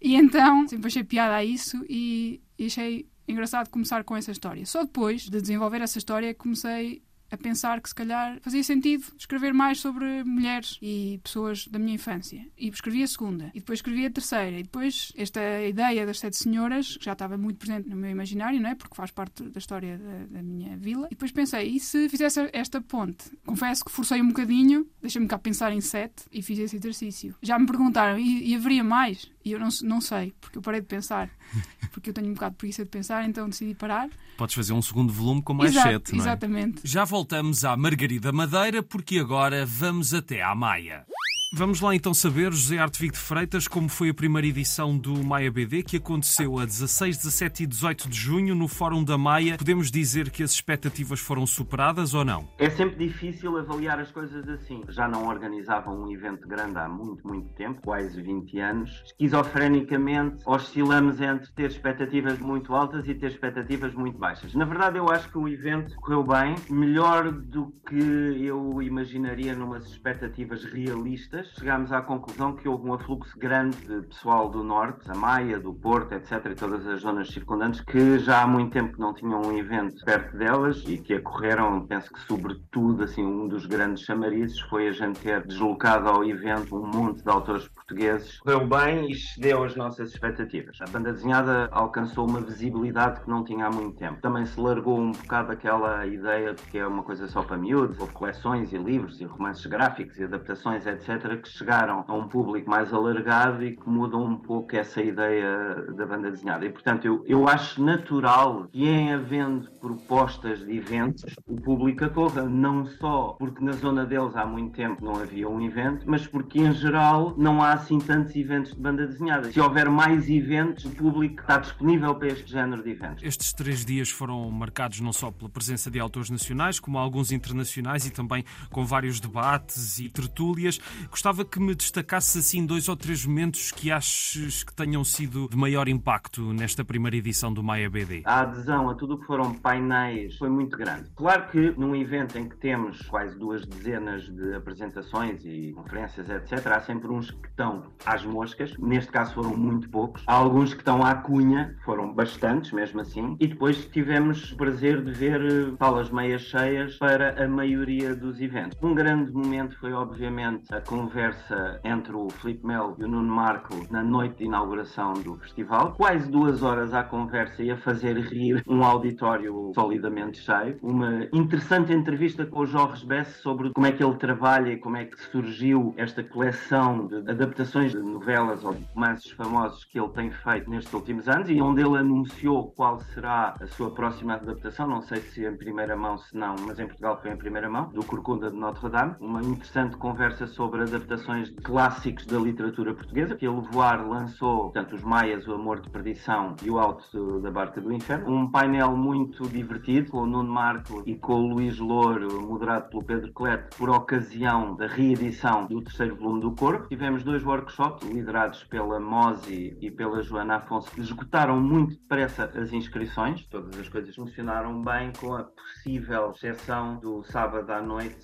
E 0.00 0.14
então 0.14 0.68
sempre 0.68 0.86
achei 0.86 1.02
piada 1.02 1.34
a 1.34 1.44
isso 1.44 1.84
e, 1.88 2.40
e 2.58 2.66
achei 2.66 3.06
engraçado 3.28 3.68
começar 3.68 4.04
com 4.04 4.16
essa 4.16 4.30
história. 4.30 4.64
Só 4.66 4.84
depois 4.84 5.22
de 5.22 5.40
desenvolver 5.40 5.80
essa 5.80 5.98
história 5.98 6.34
comecei 6.34 7.02
a 7.30 7.36
pensar 7.36 7.80
que 7.80 7.88
se 7.88 7.94
calhar 7.94 8.38
fazia 8.40 8.62
sentido 8.62 9.04
escrever 9.18 9.52
mais 9.52 9.80
sobre 9.80 10.22
mulheres 10.24 10.78
e 10.80 11.20
pessoas 11.22 11.66
da 11.68 11.78
minha 11.78 11.94
infância. 11.94 12.46
E 12.56 12.68
escrevi 12.68 13.02
a 13.02 13.06
segunda, 13.06 13.50
e 13.54 13.60
depois 13.60 13.78
escrevi 13.78 14.06
a 14.06 14.10
terceira, 14.10 14.58
e 14.58 14.62
depois 14.62 15.12
esta 15.16 15.40
ideia 15.62 16.06
das 16.06 16.18
sete 16.18 16.36
senhoras, 16.36 16.96
que 16.96 17.04
já 17.04 17.12
estava 17.12 17.36
muito 17.36 17.58
presente 17.58 17.88
no 17.88 17.96
meu 17.96 18.10
imaginário, 18.10 18.60
não 18.60 18.70
é? 18.70 18.74
Porque 18.74 18.94
faz 18.94 19.10
parte 19.10 19.42
da 19.44 19.58
história 19.58 19.98
da, 19.98 20.36
da 20.38 20.42
minha 20.42 20.76
vila. 20.76 21.06
E 21.06 21.10
depois 21.10 21.32
pensei, 21.32 21.68
e 21.68 21.80
se 21.80 22.08
fizesse 22.08 22.48
esta 22.52 22.80
ponte? 22.80 23.30
Confesso 23.44 23.84
que 23.84 23.90
forcei 23.90 24.20
um 24.20 24.28
bocadinho, 24.28 24.86
deixei-me 25.00 25.26
cá 25.26 25.38
pensar 25.38 25.72
em 25.72 25.80
sete 25.80 26.24
e 26.30 26.42
fiz 26.42 26.58
esse 26.58 26.76
exercício. 26.76 27.34
Já 27.42 27.58
me 27.58 27.66
perguntaram, 27.66 28.18
e, 28.18 28.50
e 28.50 28.54
haveria 28.54 28.84
mais? 28.84 29.30
E 29.46 29.52
eu 29.52 29.60
não, 29.60 29.68
não 29.84 30.00
sei, 30.00 30.34
porque 30.40 30.58
eu 30.58 30.62
parei 30.62 30.80
de 30.80 30.88
pensar. 30.88 31.30
Porque 31.92 32.10
eu 32.10 32.14
tenho 32.14 32.28
um 32.28 32.34
bocado 32.34 32.50
de 32.50 32.58
preguiça 32.58 32.84
de 32.84 32.90
pensar, 32.90 33.24
então 33.26 33.48
decidi 33.48 33.74
parar. 33.74 34.10
Podes 34.36 34.54
fazer 34.54 34.74
um 34.74 34.82
segundo 34.82 35.10
volume 35.10 35.40
com 35.40 35.54
mais 35.54 35.70
Exato, 35.70 35.88
sete, 35.88 36.12
não 36.12 36.18
é? 36.18 36.22
Exatamente. 36.22 36.80
Já 36.84 37.04
voltamos 37.04 37.64
à 37.64 37.74
Margarida 37.74 38.32
Madeira, 38.32 38.82
porque 38.82 39.18
agora 39.18 39.64
vamos 39.64 40.12
até 40.12 40.42
à 40.42 40.54
Maia. 40.54 41.06
Vamos 41.52 41.80
lá 41.80 41.94
então 41.94 42.12
saber, 42.12 42.52
José 42.52 42.76
Artevigo 42.76 43.12
de 43.12 43.20
Freitas, 43.20 43.68
como 43.68 43.88
foi 43.88 44.08
a 44.08 44.14
primeira 44.14 44.48
edição 44.48 44.98
do 44.98 45.24
Maia 45.24 45.50
BD, 45.50 45.84
que 45.84 45.96
aconteceu 45.96 46.58
a 46.58 46.64
16, 46.64 47.18
17 47.18 47.62
e 47.62 47.66
18 47.68 48.08
de 48.08 48.16
junho 48.16 48.52
no 48.52 48.66
Fórum 48.66 49.04
da 49.04 49.16
Maia. 49.16 49.56
Podemos 49.56 49.88
dizer 49.88 50.30
que 50.30 50.42
as 50.42 50.50
expectativas 50.50 51.20
foram 51.20 51.46
superadas 51.46 52.14
ou 52.14 52.24
não? 52.24 52.48
É 52.58 52.68
sempre 52.68 53.06
difícil 53.06 53.56
avaliar 53.56 54.00
as 54.00 54.10
coisas 54.10 54.46
assim. 54.48 54.82
Já 54.88 55.06
não 55.06 55.28
organizavam 55.28 56.02
um 56.02 56.10
evento 56.10 56.48
grande 56.48 56.78
há 56.78 56.88
muito, 56.88 57.26
muito 57.26 57.48
tempo, 57.54 57.80
quase 57.80 58.20
20 58.20 58.58
anos. 58.58 59.02
Esquizofrenicamente, 59.06 60.42
oscilamos 60.44 61.20
entre 61.20 61.48
ter 61.52 61.70
expectativas 61.70 62.40
muito 62.40 62.74
altas 62.74 63.06
e 63.06 63.14
ter 63.14 63.30
expectativas 63.30 63.94
muito 63.94 64.18
baixas. 64.18 64.52
Na 64.52 64.64
verdade, 64.64 64.98
eu 64.98 65.08
acho 65.08 65.30
que 65.30 65.38
o 65.38 65.48
evento 65.48 65.94
correu 65.94 66.24
bem, 66.24 66.56
melhor 66.68 67.30
do 67.30 67.72
que 67.88 68.44
eu 68.44 68.82
imaginaria 68.82 69.54
numas 69.54 69.86
expectativas 69.86 70.64
realistas 70.64 71.35
chegámos 71.42 71.92
à 71.92 72.00
conclusão 72.00 72.54
que 72.54 72.68
houve 72.68 72.88
um 72.88 72.94
afluxo 72.94 73.38
grande 73.38 73.76
de 73.78 74.02
pessoal 74.08 74.48
do 74.48 74.62
Norte, 74.62 75.10
a 75.10 75.14
Maia, 75.14 75.58
do 75.58 75.74
Porto, 75.74 76.12
etc., 76.12 76.46
e 76.46 76.54
todas 76.54 76.86
as 76.86 77.00
zonas 77.00 77.28
circundantes, 77.28 77.80
que 77.80 78.18
já 78.18 78.42
há 78.42 78.46
muito 78.46 78.72
tempo 78.72 78.98
não 78.98 79.14
tinham 79.14 79.42
um 79.42 79.56
evento 79.56 80.04
perto 80.04 80.36
delas 80.36 80.82
e 80.86 80.98
que 80.98 81.14
acorreram, 81.14 81.86
penso 81.86 82.12
que 82.12 82.20
sobretudo, 82.20 83.04
assim, 83.04 83.24
um 83.24 83.48
dos 83.48 83.66
grandes 83.66 84.04
chamarizes 84.04 84.60
foi 84.60 84.88
a 84.88 84.92
gente 84.92 85.20
ter 85.20 85.46
deslocado 85.46 86.08
ao 86.08 86.24
evento 86.24 86.76
um 86.76 86.86
monte 86.86 87.22
de 87.22 87.30
autores 87.30 87.68
portugueses. 87.68 88.38
Correu 88.40 88.66
bem 88.66 89.08
e 89.08 89.12
excedeu 89.12 89.64
as 89.64 89.76
nossas 89.76 90.10
expectativas. 90.10 90.78
A 90.80 90.86
banda 90.86 91.12
desenhada 91.12 91.68
alcançou 91.72 92.28
uma 92.28 92.40
visibilidade 92.40 93.20
que 93.20 93.28
não 93.28 93.44
tinha 93.44 93.66
há 93.66 93.70
muito 93.70 93.96
tempo. 93.96 94.20
Também 94.20 94.46
se 94.46 94.58
largou 94.60 94.98
um 94.98 95.12
bocado 95.12 95.52
aquela 95.52 96.06
ideia 96.06 96.54
de 96.54 96.62
que 96.62 96.78
é 96.78 96.86
uma 96.86 97.02
coisa 97.02 97.26
só 97.28 97.42
para 97.42 97.56
miúdos, 97.56 97.98
houve 97.98 98.12
coleções 98.12 98.72
e 98.72 98.78
livros 98.78 99.20
e 99.20 99.24
romances 99.24 99.66
gráficos 99.66 100.18
e 100.18 100.24
adaptações, 100.24 100.86
etc., 100.86 101.25
que 101.36 101.48
chegaram 101.48 102.04
a 102.06 102.12
um 102.12 102.28
público 102.28 102.68
mais 102.68 102.92
alargado 102.92 103.64
e 103.64 103.76
que 103.76 103.88
mudam 103.88 104.22
um 104.22 104.36
pouco 104.36 104.76
essa 104.76 105.02
ideia 105.02 105.74
da 105.94 106.06
banda 106.06 106.30
desenhada. 106.30 106.66
E, 106.66 106.70
portanto, 106.70 107.06
eu, 107.06 107.24
eu 107.26 107.48
acho 107.48 107.82
natural 107.82 108.68
que, 108.70 108.86
em 108.86 109.12
havendo 109.12 109.70
propostas 109.80 110.64
de 110.64 110.76
eventos, 110.76 111.24
o 111.46 111.60
público 111.60 112.04
acorra, 112.04 112.42
não 112.42 112.84
só 112.84 113.36
porque 113.38 113.64
na 113.64 113.72
zona 113.72 114.04
deles 114.04 114.36
há 114.36 114.44
muito 114.44 114.74
tempo 114.74 115.04
não 115.04 115.16
havia 115.16 115.48
um 115.48 115.60
evento, 115.60 116.04
mas 116.06 116.26
porque, 116.26 116.60
em 116.60 116.72
geral, 116.72 117.34
não 117.36 117.62
há 117.62 117.72
assim 117.72 117.98
tantos 117.98 118.34
eventos 118.36 118.72
de 118.72 118.80
banda 118.80 119.06
desenhada. 119.06 119.50
Se 119.50 119.60
houver 119.60 119.88
mais 119.88 120.28
eventos, 120.28 120.84
o 120.84 120.90
público 120.90 121.40
está 121.40 121.58
disponível 121.58 122.14
para 122.14 122.28
este 122.28 122.50
género 122.50 122.82
de 122.82 122.90
eventos. 122.90 123.22
Estes 123.22 123.52
três 123.52 123.84
dias 123.84 124.10
foram 124.10 124.50
marcados 124.50 125.00
não 125.00 125.12
só 125.12 125.30
pela 125.30 125.48
presença 125.48 125.90
de 125.90 125.98
autores 125.98 126.30
nacionais, 126.30 126.78
como 126.78 126.98
alguns 126.98 127.32
internacionais 127.32 128.06
e 128.06 128.10
também 128.10 128.44
com 128.70 128.84
vários 128.84 129.20
debates 129.20 129.98
e 129.98 130.08
tertúlias. 130.08 130.78
Gostava 131.16 131.46
que 131.46 131.58
me 131.58 131.74
destacasse 131.74 132.40
assim 132.40 132.66
dois 132.66 132.90
ou 132.90 132.94
três 132.94 133.24
momentos 133.24 133.72
que 133.72 133.90
achas 133.90 134.62
que 134.62 134.70
tenham 134.74 135.02
sido 135.02 135.48
de 135.48 135.56
maior 135.56 135.88
impacto 135.88 136.52
nesta 136.52 136.84
primeira 136.84 137.16
edição 137.16 137.50
do 137.50 137.62
Maia 137.62 137.88
BD. 137.88 138.20
A 138.26 138.42
adesão 138.42 138.90
a 138.90 138.94
tudo 138.94 139.14
o 139.14 139.18
que 139.18 139.26
foram 139.26 139.54
painéis 139.54 140.36
foi 140.36 140.50
muito 140.50 140.76
grande. 140.76 141.10
Claro 141.16 141.48
que 141.50 141.70
num 141.70 141.96
evento 141.96 142.36
em 142.36 142.46
que 142.46 142.54
temos 142.58 143.00
quase 143.08 143.34
duas 143.38 143.64
dezenas 143.64 144.24
de 144.24 144.56
apresentações 144.56 145.42
e 145.42 145.72
conferências, 145.74 146.28
etc., 146.28 146.66
há 146.66 146.80
sempre 146.82 147.08
uns 147.08 147.30
que 147.30 147.48
estão 147.48 147.84
às 148.04 148.22
moscas, 148.22 148.76
neste 148.76 149.10
caso 149.10 149.36
foram 149.36 149.56
muito 149.56 149.88
poucos. 149.88 150.22
Há 150.26 150.34
alguns 150.34 150.74
que 150.74 150.80
estão 150.80 151.02
à 151.02 151.14
cunha, 151.14 151.74
foram 151.86 152.12
bastantes 152.12 152.72
mesmo 152.72 153.00
assim, 153.00 153.38
e 153.40 153.46
depois 153.46 153.86
tivemos 153.86 154.52
o 154.52 154.56
prazer 154.58 155.02
de 155.02 155.12
ver 155.12 155.40
eh, 155.40 155.74
salas 155.78 156.10
meias 156.10 156.42
cheias 156.42 156.98
para 156.98 157.42
a 157.42 157.48
maioria 157.48 158.14
dos 158.14 158.38
eventos. 158.38 158.76
Um 158.82 158.94
grande 158.94 159.32
momento 159.32 159.78
foi, 159.80 159.94
obviamente, 159.94 160.74
a 160.74 160.82
conversa 160.82 161.05
conversa 161.06 161.80
entre 161.84 162.12
o 162.16 162.28
Felipe 162.28 162.66
Melo 162.66 162.96
e 162.98 163.04
o 163.04 163.08
Nuno 163.08 163.32
Marco 163.32 163.74
na 163.90 164.02
noite 164.02 164.38
de 164.38 164.44
inauguração 164.44 165.12
do 165.12 165.36
festival. 165.36 165.92
Quase 165.92 166.28
duas 166.28 166.64
horas 166.64 166.92
à 166.92 167.04
conversa 167.04 167.62
e 167.62 167.70
a 167.70 167.76
fazer 167.76 168.18
rir 168.18 168.60
um 168.66 168.82
auditório 168.82 169.70
solidamente 169.72 170.38
cheio. 170.38 170.76
Uma 170.82 171.28
interessante 171.32 171.92
entrevista 171.92 172.44
com 172.44 172.60
o 172.60 172.66
Jorge 172.66 173.06
Bess 173.06 173.28
sobre 173.36 173.70
como 173.70 173.86
é 173.86 173.92
que 173.92 174.02
ele 174.02 174.16
trabalha 174.16 174.72
e 174.72 174.78
como 174.78 174.96
é 174.96 175.04
que 175.04 175.20
surgiu 175.30 175.94
esta 175.96 176.24
coleção 176.24 177.06
de 177.06 177.30
adaptações 177.30 177.92
de 177.92 177.98
novelas 177.98 178.64
ou 178.64 178.74
de 178.74 178.84
romances 178.92 179.30
famosos 179.30 179.84
que 179.84 180.00
ele 180.00 180.08
tem 180.08 180.32
feito 180.32 180.68
nestes 180.68 180.92
últimos 180.92 181.28
anos 181.28 181.48
e 181.48 181.60
onde 181.60 181.82
ele 181.82 181.98
anunciou 181.98 182.72
qual 182.72 182.98
será 182.98 183.54
a 183.60 183.66
sua 183.68 183.92
próxima 183.92 184.34
adaptação, 184.34 184.88
não 184.88 185.02
sei 185.02 185.20
se 185.20 185.46
em 185.46 185.56
primeira 185.56 185.96
mão, 185.96 186.18
se 186.18 186.36
não, 186.36 186.56
mas 186.66 186.80
em 186.80 186.86
Portugal 186.86 187.20
foi 187.22 187.30
em 187.30 187.36
primeira 187.36 187.70
mão, 187.70 187.90
do 187.90 188.04
Corcunda 188.04 188.50
de 188.50 188.56
Notre 188.56 188.88
Dame. 188.88 189.14
Uma 189.20 189.40
interessante 189.40 189.96
conversa 189.96 190.48
sobre 190.48 190.82
adaptações 190.96 191.48
de 191.48 191.56
clássicos 191.56 192.26
da 192.26 192.38
literatura 192.38 192.94
portuguesa, 192.94 193.36
que 193.36 193.46
ele 193.46 193.60
voar 193.70 194.06
lançou, 194.06 194.64
portanto, 194.64 194.94
Os 194.94 195.02
Maias, 195.02 195.46
O 195.46 195.54
Amor 195.54 195.80
de 195.80 195.90
Perdição 195.90 196.56
e 196.62 196.70
O 196.70 196.78
Alto 196.78 197.40
da 197.40 197.50
Barca 197.50 197.80
do 197.80 197.92
Inferno. 197.92 198.34
Um 198.34 198.50
painel 198.50 198.96
muito 198.96 199.48
divertido, 199.48 200.10
com 200.10 200.18
o 200.18 200.26
Nuno 200.26 200.52
Marco 200.52 201.02
e 201.06 201.14
com 201.14 201.34
o 201.34 201.54
Luís 201.54 201.78
Louro, 201.78 202.40
moderado 202.42 202.88
pelo 202.88 203.04
Pedro 203.04 203.32
Clete, 203.32 203.76
por 203.76 203.90
ocasião 203.90 204.74
da 204.74 204.86
reedição 204.86 205.66
do 205.66 205.82
terceiro 205.82 206.16
volume 206.16 206.40
do 206.40 206.52
Corpo. 206.52 206.88
Tivemos 206.88 207.22
dois 207.22 207.44
workshops, 207.44 208.08
liderados 208.08 208.64
pela 208.64 208.98
Mosi 208.98 209.76
e 209.80 209.90
pela 209.90 210.22
Joana 210.22 210.56
Afonso, 210.56 210.90
que 210.90 211.00
esgotaram 211.00 211.60
muito 211.60 211.96
depressa 211.96 212.50
as 212.54 212.72
inscrições. 212.72 213.44
Todas 213.46 213.78
as 213.78 213.88
coisas 213.88 214.14
funcionaram 214.14 214.82
bem, 214.82 215.12
com 215.18 215.34
a 215.34 215.44
possível 215.44 216.32
exceção 216.32 216.96
do 216.96 217.22
sábado 217.24 217.70
à 217.70 217.82
noite 217.82 218.16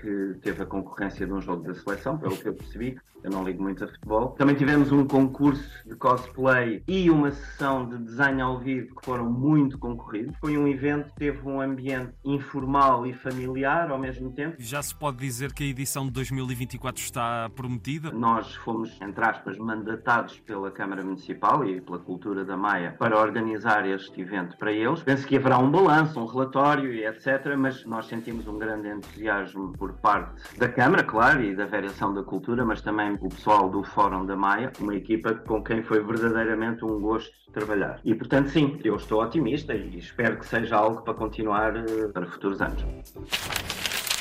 que 0.00 0.38
teve 0.40 0.62
a 0.62 0.66
concorrência 0.66 1.26
de 1.26 1.32
um 1.32 1.40
jogo 1.40 1.62
da 1.62 1.74
seleção, 1.74 2.18
pelo 2.18 2.36
que 2.36 2.48
eu 2.48 2.54
percebi. 2.54 2.98
Eu 3.22 3.30
não 3.30 3.44
ligo 3.44 3.62
muito 3.62 3.84
a 3.84 3.88
futebol. 3.88 4.28
Também 4.38 4.54
tivemos 4.54 4.92
um 4.92 5.06
concurso 5.06 5.68
de 5.86 5.94
cosplay 5.96 6.82
e 6.86 7.10
uma 7.10 7.30
sessão 7.30 7.88
de 7.88 7.98
desenho 7.98 8.44
ao 8.44 8.58
vivo 8.58 8.94
que 8.94 9.04
foram 9.04 9.30
muito 9.30 9.78
concorridos. 9.78 10.36
Foi 10.40 10.56
um 10.56 10.68
evento 10.68 11.08
que 11.08 11.16
teve 11.16 11.46
um 11.46 11.60
ambiente 11.60 12.12
informal 12.24 13.06
e 13.06 13.12
familiar 13.12 13.90
ao 13.90 13.98
mesmo 13.98 14.30
tempo. 14.32 14.56
Já 14.58 14.82
se 14.82 14.94
pode 14.94 15.16
dizer 15.18 15.52
que 15.52 15.64
a 15.64 15.66
edição 15.66 16.06
de 16.06 16.12
2024 16.12 17.02
está 17.02 17.50
prometida? 17.54 18.10
Nós 18.12 18.54
fomos, 18.56 18.96
entre 19.00 19.24
aspas, 19.24 19.58
mandatados 19.58 20.38
pela 20.40 20.70
Câmara 20.70 21.02
Municipal 21.02 21.64
e 21.64 21.80
pela 21.80 21.98
Cultura 21.98 22.44
da 22.44 22.56
Maia 22.56 22.94
para 22.98 23.18
organizar 23.18 23.86
este 23.86 24.20
evento 24.20 24.56
para 24.56 24.72
eles. 24.72 25.02
Penso 25.02 25.26
que 25.26 25.36
haverá 25.36 25.58
um 25.58 25.70
balanço, 25.70 26.20
um 26.20 26.26
relatório 26.26 26.92
e 26.92 27.04
etc. 27.04 27.56
Mas 27.56 27.84
nós 27.84 28.06
sentimos 28.06 28.46
um 28.46 28.58
grande 28.58 28.88
entusiasmo 28.88 29.72
por 29.72 29.92
parte 29.94 30.56
da 30.56 30.68
Câmara, 30.68 31.02
claro, 31.02 31.42
e 31.42 31.54
da 31.54 31.66
Variação 31.66 32.14
da 32.14 32.22
Cultura, 32.22 32.64
mas 32.64 32.80
também 32.80 33.07
o 33.20 33.28
pessoal 33.28 33.68
do 33.68 33.82
Fórum 33.82 34.26
da 34.26 34.36
Maia, 34.36 34.72
uma 34.80 34.94
equipa 34.94 35.34
com 35.34 35.62
quem 35.62 35.82
foi 35.82 36.02
verdadeiramente 36.02 36.84
um 36.84 37.00
gosto 37.00 37.32
trabalhar. 37.52 38.00
E 38.04 38.14
portanto, 38.14 38.50
sim, 38.50 38.78
eu 38.84 38.96
estou 38.96 39.22
otimista 39.22 39.74
e 39.74 39.98
espero 39.98 40.38
que 40.38 40.46
seja 40.46 40.76
algo 40.76 41.02
para 41.02 41.14
continuar 41.14 41.76
eh, 41.76 42.08
para 42.12 42.26
futuros 42.26 42.60
anos. 42.60 42.84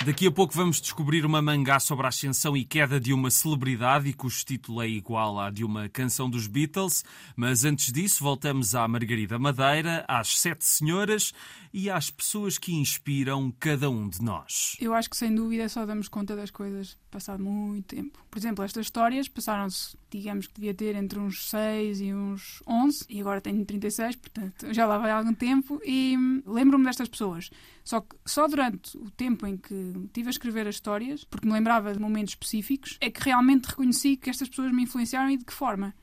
Daqui 0.06 0.28
a 0.28 0.32
pouco 0.32 0.54
vamos 0.54 0.80
descobrir 0.80 1.26
uma 1.26 1.42
mangá 1.42 1.80
sobre 1.80 2.06
a 2.06 2.10
ascensão 2.10 2.56
e 2.56 2.64
queda 2.64 3.00
de 3.00 3.12
uma 3.12 3.30
celebridade 3.32 4.08
e 4.08 4.14
cujo 4.14 4.46
título 4.46 4.82
é 4.82 4.88
igual 4.88 5.40
à 5.40 5.50
de 5.50 5.66
uma 5.66 5.90
canção 5.90 6.30
dos 6.30 6.48
Beatles. 6.48 7.04
Mas 7.36 7.66
antes 7.66 7.92
disso, 7.92 8.24
voltamos 8.24 8.76
à 8.76 8.88
Margarida 8.88 9.38
Madeira, 9.38 10.06
às 10.08 10.40
Sete 10.40 10.64
Senhoras 10.64 11.34
e 11.74 11.90
às 11.90 12.10
pessoas 12.10 12.58
que 12.58 12.74
inspiram 12.74 13.52
cada 13.60 13.90
um 13.90 14.08
de 14.08 14.22
nós. 14.22 14.78
Eu 14.80 14.94
acho 14.94 15.10
que 15.10 15.18
sem 15.18 15.34
dúvida 15.34 15.68
só 15.68 15.86
damos 15.86 16.08
conta 16.08 16.36
das 16.36 16.52
coisas 16.52 16.98
passado 17.10 17.44
muito 17.44 17.96
tempo. 17.96 18.20
Por 18.30 18.38
exemplo, 18.38 18.64
estas 18.64 18.86
histórias 18.86 19.28
passaram-se, 19.28 19.98
digamos 20.12 20.48
que 20.48 20.54
devia 20.54 20.74
ter 20.74 20.96
entre 20.96 21.18
uns 21.20 21.50
6 21.50 22.02
e 22.02 22.14
uns 22.14 22.62
11 22.68 23.06
e 23.10 23.20
agora 23.20 23.42
tenho 23.42 23.66
36, 23.66 24.16
portanto 24.18 24.74
já 24.74 24.86
lá 24.86 24.98
vai 24.98 25.12
algum 25.12 25.34
tempo 25.34 25.82
e 25.84 26.16
lembro-me 26.46 26.86
destas 26.86 27.10
pessoas. 27.10 27.50
Só 27.88 28.02
que 28.02 28.18
só 28.26 28.50
durante 28.50 28.98
o 28.98 29.10
tempo 29.12 29.48
em 29.48 29.56
que 29.56 29.74
estive 30.08 30.28
a 30.28 30.32
escrever 30.32 30.68
as 30.68 30.76
histórias, 30.76 31.24
porque 31.24 31.48
me 31.48 31.54
lembrava 31.54 31.94
de 31.94 32.00
momentos 32.02 32.34
específicos, 32.34 32.98
é 33.00 33.10
que 33.10 33.24
realmente 33.24 33.64
reconheci 33.64 34.18
que 34.18 34.30
estas 34.30 34.50
pessoas 34.50 34.74
me 34.74 34.84
influenciaram 34.84 35.30
e 35.30 35.38
de 35.38 35.46
que 35.46 35.54
forma. 35.54 35.96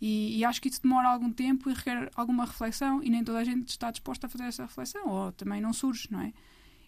E, 0.00 0.36
e, 0.36 0.44
acho 0.44 0.60
que 0.60 0.66
isso 0.68 0.82
demora 0.82 1.10
algum 1.10 1.30
tempo 1.30 1.70
e 1.70 1.74
requer 1.74 2.10
alguma 2.16 2.44
reflexão 2.44 3.00
e 3.04 3.08
nem 3.08 3.22
toda 3.22 3.38
a 3.38 3.44
gente 3.44 3.68
está 3.68 3.88
disposta 3.92 4.26
a 4.26 4.28
fazer 4.28 4.46
essa 4.46 4.64
reflexão, 4.64 5.06
ou 5.06 5.30
também 5.30 5.60
não 5.60 5.72
surge, 5.72 6.08
não 6.10 6.22
é? 6.22 6.32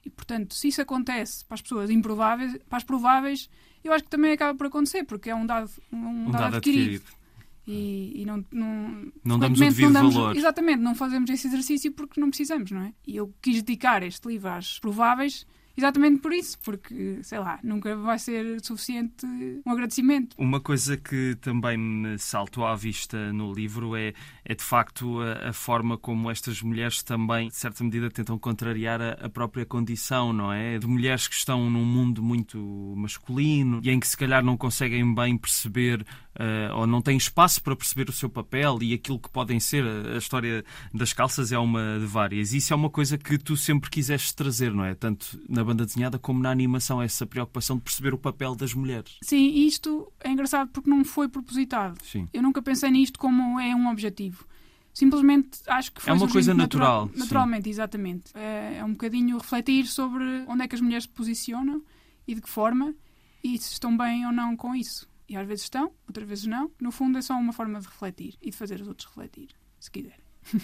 E 0.05 0.11
portanto, 0.11 0.53
se 0.53 0.67
isso 0.67 0.83
acontece 0.83 1.45
para 1.45 1.55
as 1.55 1.63
pessoas 1.63 1.89
improváveis, 1.89 2.59
para 2.69 2.79
as 2.79 2.85
prováveis, 2.85 3.49
eu 3.85 3.93
acho 3.93 4.03
que 4.03 4.11
também 4.11 4.33
acaba 4.33 4.59
por 4.59 4.67
acontecer, 4.67 5.05
porque 5.05 5.31
é 5.31 5.35
um 5.35 5.47
dado, 5.47 5.71
um, 5.93 5.97
um 5.97 6.25
dado, 6.25 6.43
dado 6.43 6.57
adquirido. 6.57 6.97
adquirido. 6.97 7.20
E, 7.67 8.23
e, 8.23 8.27
não, 8.27 8.45
não, 8.51 9.13
não 9.25 9.39
damos 9.39 9.61
o 9.61 9.65
devido 9.65 9.93
damos, 9.93 10.15
valor. 10.15 10.37
Exatamente, 10.37 10.81
não 10.81 10.95
fazemos 10.95 11.31
esse 11.31 11.47
exercício 11.47 11.93
porque 11.93 12.21
não 12.21 12.29
precisamos, 12.29 12.71
não 12.71 12.83
é? 12.83 12.93
E 13.07 13.17
eu 13.17 13.33
quis 13.41 13.63
dedicar 13.63 14.03
este 14.03 14.27
livro 14.27 14.49
às 14.49 14.79
prováveis 14.79 15.47
Exatamente 15.81 16.21
por 16.21 16.33
isso, 16.33 16.59
porque, 16.63 17.21
sei 17.23 17.39
lá, 17.39 17.59
nunca 17.63 17.97
vai 17.97 18.19
ser 18.19 18.63
suficiente 18.63 19.25
um 19.65 19.71
agradecimento. 19.71 20.37
Uma 20.37 20.61
coisa 20.61 20.97
que 20.97 21.37
também 21.41 21.77
me 21.79 22.19
saltou 22.19 22.67
à 22.67 22.75
vista 22.75 23.33
no 23.33 23.51
livro 23.51 23.97
é, 23.97 24.13
é 24.45 24.55
de 24.55 24.63
facto 24.63 25.21
a, 25.21 25.49
a 25.49 25.53
forma 25.55 25.97
como 25.97 26.31
estas 26.31 26.61
mulheres 26.61 27.03
também, 27.03 27.49
de 27.49 27.57
certa 27.57 27.83
medida, 27.83 28.11
tentam 28.11 28.39
contrariar 28.39 29.01
a, 29.01 29.13
a, 29.13 29.31
própria 29.31 29.65
condição, 29.65 30.35
não 30.35 30.53
é? 30.53 30.79
De 30.79 30.87
mulheres 30.87 31.27
que 31.27 31.35
estão 31.35 31.71
num 31.71 31.85
mundo 31.85 32.23
muito 32.23 32.59
masculino 32.97 33.81
e 33.83 33.89
em 33.89 33.99
que 33.99 34.07
se 34.07 34.19
calhar 34.19 34.45
não 34.45 34.59
conseguem 34.59 35.15
bem 35.15 35.39
perceber 35.39 36.05
uh, 36.41 36.77
ou 36.77 36.87
não 36.87 37.03
têm 37.03 37.17
espaço 37.17 37.63
para 37.63 37.77
perceber 37.77 38.09
o 38.09 38.13
seu 38.13 38.29
papel 38.29 38.79
e 38.83 38.95
aquilo 38.95 39.19
que 39.19 39.29
podem 39.29 39.61
ser. 39.61 39.85
A 39.85 40.17
história 40.17 40.65
das 40.93 41.13
calças 41.13 41.53
é 41.53 41.59
uma 41.59 41.99
de 41.99 42.07
várias. 42.07 42.53
Isso 42.53 42.73
é 42.73 42.77
uma 42.77 42.91
coisa 42.91 43.19
que 43.19 43.39
tu 43.39 43.57
sempre 43.57 43.91
quiseste 43.91 44.35
trazer, 44.35 44.73
não 44.73 44.85
é? 44.85 44.95
Tanto 44.95 45.41
na 45.49 45.63
banda 45.63 45.85
desenhada 45.85 46.19
como 46.19 46.41
na 46.41 46.51
animação, 46.51 47.03
essa 47.03 47.27
preocupação 47.27 47.77
de 47.77 47.83
perceber 47.83 48.15
o 48.15 48.19
papel 48.19 48.55
das 48.55 48.73
mulheres. 48.73 49.19
Sim, 49.23 49.67
isto 49.67 50.11
é 50.21 50.31
engraçado 50.31 50.71
porque 50.71 50.89
não 50.89 51.05
foi 51.05 51.29
propositado. 51.29 51.99
Sim. 52.03 52.29
Eu 52.33 52.43
nunca 52.43 52.63
pensei 52.63 52.91
nisto 52.91 53.19
como 53.19 53.61
é 53.61 53.75
um 53.75 53.89
objetivo. 53.89 54.47
Simplesmente 54.93 55.61
acho 55.69 55.93
que 55.93 56.03
foi 56.03 56.13
É 56.13 56.17
uma 56.17 56.29
coisa 56.29 56.53
natural. 56.53 57.07
natural 57.07 57.19
naturalmente, 57.19 57.65
sim. 57.65 57.71
exatamente. 57.71 58.25
É, 58.35 58.79
é 58.79 58.85
um 58.85 58.93
bocadinho 58.93 59.39
refletir 59.39 59.87
sobre 59.87 60.25
onde 60.49 60.63
é 60.65 60.69
que 60.69 60.75
as 60.75 60.81
mulheres 60.81 61.05
se 61.05 61.09
posicionam 61.09 61.83
e 62.27 62.35
de 62.35 62.41
que 62.41 62.49
forma 62.49 62.95
e 63.43 63.57
se 63.59 63.73
estão 63.73 63.97
bem 63.97 64.27
ou 64.27 64.33
não 64.33 64.57
com 64.57 64.75
isso. 64.75 65.09
E 65.31 65.37
às 65.37 65.47
vezes 65.47 65.63
estão, 65.63 65.93
outras 66.09 66.29
vezes 66.29 66.47
não. 66.47 66.73
No 66.81 66.91
fundo, 66.91 67.17
é 67.17 67.23
só 67.23 67.35
uma 67.35 67.53
forma 67.53 67.79
de 67.79 67.87
refletir 67.87 68.35
e 68.43 68.51
de 68.51 68.57
fazer 68.57 68.81
os 68.81 68.89
outros 68.89 69.07
refletir, 69.07 69.51
se 69.79 69.89
quiserem. 69.89 70.19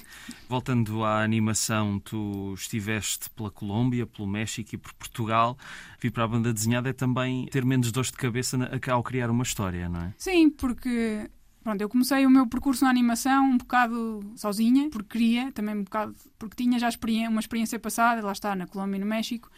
Voltando 0.48 1.04
à 1.04 1.22
animação, 1.22 2.00
tu 2.00 2.52
estiveste 2.54 3.30
pela 3.30 3.48
Colômbia, 3.48 4.08
pelo 4.08 4.26
México 4.26 4.74
e 4.74 4.78
por 4.78 4.92
Portugal. 4.94 5.56
Vir 6.00 6.10
para 6.10 6.24
a 6.24 6.28
banda 6.28 6.52
desenhada 6.52 6.90
é 6.90 6.92
também 6.92 7.46
ter 7.46 7.64
menos 7.64 7.92
dores 7.92 8.10
de 8.10 8.16
cabeça 8.16 8.58
ao 8.90 9.04
criar 9.04 9.30
uma 9.30 9.44
história, 9.44 9.88
não 9.88 10.00
é? 10.00 10.14
Sim, 10.18 10.50
porque 10.50 11.30
Pronto, 11.62 11.80
eu 11.80 11.88
comecei 11.88 12.24
o 12.24 12.30
meu 12.30 12.46
percurso 12.48 12.84
na 12.84 12.90
animação 12.90 13.44
um 13.50 13.58
bocado 13.58 14.20
sozinha, 14.36 14.88
porque 14.90 15.18
queria, 15.18 15.50
também 15.50 15.76
um 15.76 15.82
bocado, 15.82 16.14
porque 16.38 16.56
tinha 16.56 16.78
já 16.78 16.88
uma 17.28 17.40
experiência 17.40 17.76
passada, 17.78 18.24
lá 18.24 18.30
está, 18.30 18.54
na 18.54 18.68
Colômbia 18.68 18.98
e 18.98 19.00
no 19.00 19.06
México, 19.06 19.50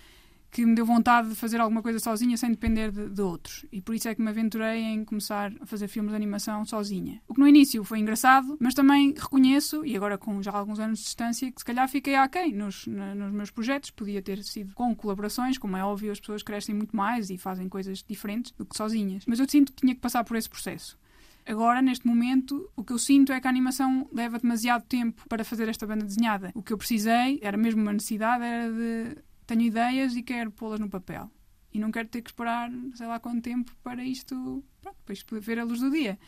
que 0.62 0.66
me 0.66 0.74
deu 0.74 0.84
vontade 0.84 1.28
de 1.28 1.34
fazer 1.36 1.60
alguma 1.60 1.80
coisa 1.82 2.00
sozinha 2.00 2.36
sem 2.36 2.50
depender 2.50 2.90
de, 2.90 3.08
de, 3.08 3.22
outros. 3.22 3.64
E 3.70 3.80
por 3.80 3.94
isso 3.94 4.08
é 4.08 4.14
que 4.14 4.20
me 4.20 4.28
aventurei 4.28 4.82
em 4.82 5.04
começar 5.04 5.52
a 5.60 5.66
fazer 5.66 5.86
filmes 5.86 6.10
de 6.10 6.16
animação 6.16 6.64
sozinha. 6.64 7.22
O 7.28 7.34
que 7.34 7.40
no 7.40 7.46
início 7.46 7.84
foi 7.84 8.00
engraçado, 8.00 8.56
mas 8.58 8.74
também 8.74 9.14
reconheço, 9.16 9.84
e 9.86 9.96
agora 9.96 10.18
com 10.18 10.42
já 10.42 10.50
alguns 10.50 10.80
anos 10.80 10.98
de 10.98 11.04
distância, 11.04 11.52
que 11.52 11.60
se 11.60 11.64
calhar 11.64 11.88
fiquei 11.88 12.16
aquém 12.16 12.52
nos, 12.52 12.88
na, 12.88 13.14
nos 13.14 13.32
meus 13.32 13.50
projetos. 13.52 13.90
Podia 13.90 14.20
ter 14.20 14.42
sido 14.42 14.74
com 14.74 14.94
colaborações, 14.96 15.58
como 15.58 15.76
é 15.76 15.84
óbvio, 15.84 16.10
as 16.10 16.18
pessoas 16.18 16.42
crescem 16.42 16.74
muito 16.74 16.96
mais 16.96 17.30
e 17.30 17.38
fazem 17.38 17.68
coisas 17.68 18.02
diferentes 18.02 18.50
do 18.52 18.66
que 18.66 18.76
sozinhas. 18.76 19.24
Mas 19.26 19.38
eu 19.38 19.48
sinto 19.48 19.72
que 19.72 19.82
tinha 19.82 19.94
que 19.94 20.00
passar 20.00 20.24
por 20.24 20.36
esse 20.36 20.48
processo. 20.48 20.98
Agora, 21.46 21.80
neste 21.80 22.06
momento, 22.06 22.68
o 22.76 22.84
que 22.84 22.92
eu 22.92 22.98
sinto 22.98 23.32
é 23.32 23.40
que 23.40 23.46
a 23.46 23.50
animação 23.50 24.06
leva 24.12 24.38
demasiado 24.38 24.82
tempo 24.82 25.22
para 25.28 25.44
fazer 25.44 25.66
esta 25.68 25.86
banda 25.86 26.04
desenhada. 26.04 26.50
O 26.54 26.62
que 26.62 26.72
eu 26.72 26.76
precisei, 26.76 27.38
era 27.40 27.56
mesmo 27.56 27.80
uma 27.80 27.92
necessidade, 27.92 28.44
era 28.44 28.70
de 28.70 29.27
tenho 29.48 29.62
ideias 29.62 30.14
e 30.14 30.22
quero 30.22 30.52
pô-las 30.52 30.78
no 30.78 30.88
papel. 30.88 31.30
E 31.72 31.78
não 31.78 31.90
quero 31.90 32.08
ter 32.08 32.22
que 32.22 32.30
esperar 32.30 32.70
sei 32.94 33.06
lá 33.06 33.18
quanto 33.18 33.42
tempo 33.42 33.72
para 33.82 34.04
isto, 34.04 34.62
pronto, 34.80 34.96
para 35.04 35.12
isto 35.12 35.40
ver 35.40 35.58
a 35.58 35.64
luz 35.64 35.80
do 35.80 35.90
dia. 35.90 36.18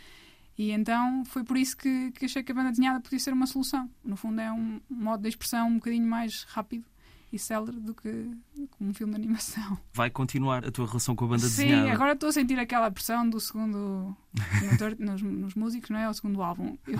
E 0.59 0.73
então 0.73 1.25
foi 1.25 1.45
por 1.45 1.57
isso 1.57 1.77
que, 1.77 2.11
que 2.13 2.25
achei 2.25 2.43
que 2.43 2.51
a 2.51 2.55
banda 2.55 2.71
desenhada 2.71 3.01
podia 3.01 3.19
ser 3.19 3.33
uma 3.33 3.47
solução. 3.47 3.89
No 4.03 4.17
fundo, 4.17 4.41
é 4.41 4.51
um 4.51 4.81
modo 4.89 5.23
de 5.23 5.29
expressão 5.29 5.69
um 5.69 5.75
bocadinho 5.75 6.07
mais 6.07 6.45
rápido 6.45 6.85
e 7.33 7.39
célere 7.39 7.79
do 7.79 7.95
que, 7.95 8.11
do 8.11 8.67
que 8.67 8.85
um 8.85 8.93
filme 8.93 9.13
de 9.13 9.19
animação. 9.19 9.79
Vai 9.93 10.11
continuar 10.11 10.67
a 10.67 10.71
tua 10.71 10.87
relação 10.87 11.15
com 11.15 11.27
a 11.27 11.29
banda 11.29 11.43
Sim, 11.43 11.63
desenhada? 11.63 11.87
Sim, 11.87 11.93
agora 11.93 12.13
estou 12.13 12.29
a 12.29 12.33
sentir 12.33 12.59
aquela 12.59 12.91
pressão 12.91 13.29
do 13.29 13.39
segundo 13.39 14.17
nos, 14.99 15.23
nos, 15.23 15.55
músicos, 15.55 15.91
não 15.91 15.99
é? 15.99 16.09
O 16.09 16.15
segundo 16.15 16.43
álbum. 16.43 16.77
Eu, 16.87 16.99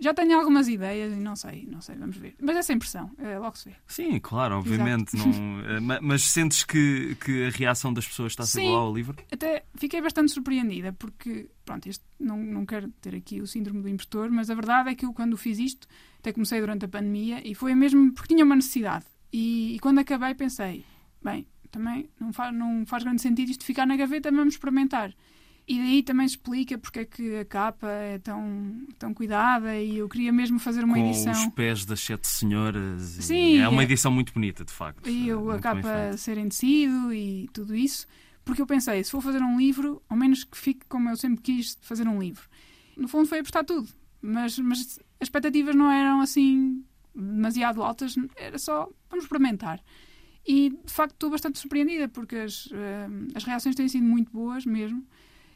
Já 0.00 0.14
tenho 0.14 0.38
algumas 0.38 0.66
ideias 0.66 1.12
e 1.12 1.16
não 1.16 1.36
sei, 1.36 1.68
não 1.70 1.82
sei, 1.82 1.94
vamos 1.94 2.16
ver. 2.16 2.34
Mas 2.40 2.56
é 2.56 2.62
sem 2.62 2.78
pressão, 2.78 3.10
é, 3.18 3.38
logo 3.38 3.56
se 3.58 3.68
vê. 3.68 3.76
Sim, 3.86 4.18
claro, 4.18 4.56
obviamente. 4.56 5.14
Não, 5.14 5.60
eh, 5.60 6.00
mas 6.00 6.22
sentes 6.22 6.64
que, 6.64 7.14
que 7.16 7.44
a 7.44 7.50
reação 7.50 7.92
das 7.92 8.08
pessoas 8.08 8.32
está 8.32 8.44
a 8.44 8.46
ser 8.46 8.62
igual 8.62 8.86
ao 8.86 8.94
livro? 8.94 9.16
Até 9.30 9.64
fiquei 9.74 10.00
bastante 10.00 10.32
surpreendida, 10.32 10.94
porque, 10.94 11.50
pronto, 11.66 11.86
este, 11.86 12.02
não, 12.18 12.38
não 12.38 12.64
quero 12.64 12.88
ter 13.00 13.14
aqui 13.14 13.42
o 13.42 13.46
síndrome 13.46 13.82
do 13.82 13.88
impostor, 13.90 14.30
mas 14.30 14.48
a 14.48 14.54
verdade 14.54 14.88
é 14.88 14.94
que 14.94 15.04
eu, 15.04 15.12
quando 15.12 15.36
fiz 15.36 15.58
isto, 15.58 15.86
até 16.18 16.32
comecei 16.32 16.60
durante 16.60 16.86
a 16.86 16.88
pandemia 16.88 17.46
e 17.46 17.54
foi 17.54 17.74
mesmo 17.74 18.12
porque 18.14 18.34
tinha 18.34 18.44
uma 18.44 18.56
necessidade. 18.56 19.04
E, 19.30 19.74
e 19.74 19.78
quando 19.80 19.98
acabei, 19.98 20.34
pensei, 20.34 20.82
bem, 21.22 21.46
também 21.70 22.08
não 22.18 22.32
faz, 22.32 22.54
não 22.54 22.84
faz 22.86 23.02
grande 23.02 23.20
sentido 23.20 23.50
isto 23.50 23.64
ficar 23.64 23.86
na 23.86 23.96
gaveta, 23.96 24.30
vamos 24.30 24.54
experimentar. 24.54 25.14
E 25.70 25.78
daí 25.78 26.02
também 26.02 26.26
explica 26.26 26.76
porque 26.76 26.98
é 26.98 27.04
que 27.04 27.36
a 27.36 27.44
capa 27.44 27.86
é 27.88 28.18
tão, 28.18 28.88
tão 28.98 29.14
cuidada 29.14 29.78
e 29.78 29.98
eu 29.98 30.08
queria 30.08 30.32
mesmo 30.32 30.58
fazer 30.58 30.82
uma 30.82 30.96
Com 30.96 31.06
edição. 31.06 31.30
os 31.30 31.54
pés 31.54 31.84
das 31.84 32.00
sete 32.00 32.26
senhoras. 32.26 33.00
Sim. 33.00 33.58
É 33.58 33.68
uma 33.68 33.84
edição 33.84 34.10
muito 34.10 34.32
bonita, 34.34 34.64
de 34.64 34.72
facto. 34.72 35.08
E 35.08 35.28
eu, 35.28 35.48
a 35.48 35.60
capa 35.60 36.16
ser 36.16 36.38
em 36.38 36.48
tecido 36.48 37.14
e 37.14 37.48
tudo 37.52 37.76
isso. 37.76 38.08
Porque 38.44 38.60
eu 38.60 38.66
pensei, 38.66 39.04
se 39.04 39.12
vou 39.12 39.20
fazer 39.20 39.40
um 39.42 39.60
livro, 39.60 40.02
ao 40.08 40.16
menos 40.16 40.42
que 40.42 40.58
fique 40.58 40.84
como 40.88 41.08
eu 41.08 41.16
sempre 41.16 41.40
quis 41.40 41.78
fazer 41.82 42.08
um 42.08 42.18
livro. 42.20 42.48
No 42.96 43.06
fundo 43.06 43.28
foi 43.28 43.38
apostar 43.38 43.64
tudo. 43.64 43.88
Mas, 44.20 44.58
mas 44.58 44.98
as 45.20 45.28
expectativas 45.28 45.76
não 45.76 45.88
eram 45.88 46.20
assim 46.20 46.84
demasiado 47.14 47.80
altas, 47.80 48.16
era 48.34 48.58
só 48.58 48.90
vamos 49.08 49.24
experimentar. 49.24 49.80
E 50.44 50.70
de 50.70 50.92
facto 50.92 51.12
estou 51.12 51.30
bastante 51.30 51.60
surpreendida 51.60 52.08
porque 52.08 52.34
as, 52.34 52.66
uh, 52.66 53.28
as 53.36 53.44
reações 53.44 53.76
têm 53.76 53.86
sido 53.86 54.04
muito 54.04 54.32
boas 54.32 54.66
mesmo. 54.66 55.06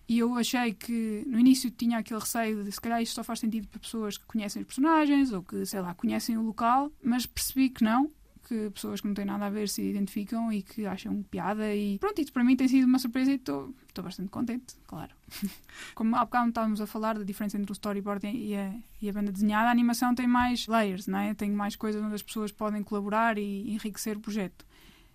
E 0.07 0.19
eu 0.19 0.35
achei 0.35 0.75
que 0.75 1.25
no 1.27 1.39
início 1.39 1.71
tinha 1.71 1.99
aquele 1.99 2.21
receio 2.21 2.63
de 2.63 2.71
se 2.71 2.81
calhar 2.81 3.01
isto 3.01 3.15
só 3.15 3.25
faz 3.25 3.41
sentido 3.41 3.67
para 3.69 3.81
pessoas 3.81 4.19
que 4.19 4.27
conhecem 4.27 4.61
os 4.61 4.67
personagens 4.67 5.33
ou 5.33 5.43
que, 5.43 5.65
sei 5.65 5.81
lá, 5.81 5.95
conhecem 5.95 6.37
o 6.37 6.43
local, 6.43 6.93
mas 7.03 7.25
percebi 7.25 7.71
que 7.71 7.83
não, 7.83 8.11
que 8.47 8.71
pessoas 8.71 9.01
que 9.01 9.07
não 9.07 9.15
têm 9.15 9.25
nada 9.25 9.47
a 9.47 9.51
ver 9.51 9.69
se 9.69 9.83
identificam 9.83 10.53
e 10.53 10.63
que 10.63 10.87
acham 10.87 11.23
piada 11.23 11.75
e 11.75 11.99
pronto, 11.99 12.21
isso 12.21 12.33
para 12.33 12.45
mim 12.45 12.55
tem 12.57 12.69
sido 12.69 12.85
uma 12.85 12.99
surpresa 12.99 13.33
e 13.33 13.37
estou 13.37 13.75
bastante 14.03 14.29
contente, 14.29 14.75
claro. 14.87 15.13
Como 15.95 16.15
há 16.17 16.25
bocado 16.25 16.49
estávamos 16.51 16.81
a 16.81 16.87
falar 16.87 17.19
da 17.19 17.25
diferença 17.25 17.57
entre 17.57 17.73
o 17.73 17.73
storyboard 17.73 18.27
e 18.27 18.55
a, 18.55 18.75
e 19.01 19.09
a 19.09 19.13
banda 19.13 19.33
desenhada, 19.33 19.69
a 19.69 19.71
animação 19.71 20.15
tem 20.15 20.27
mais 20.27 20.67
layers, 20.67 21.07
não 21.07 21.19
é? 21.19 21.35
tem 21.35 21.51
mais 21.51 21.77
coisas 21.77 22.03
onde 22.03 22.15
as 22.15 22.23
pessoas 22.23 22.53
podem 22.53 22.83
colaborar 22.83 23.39
e 23.39 23.71
enriquecer 23.73 24.17
o 24.17 24.21
projeto. 24.21 24.67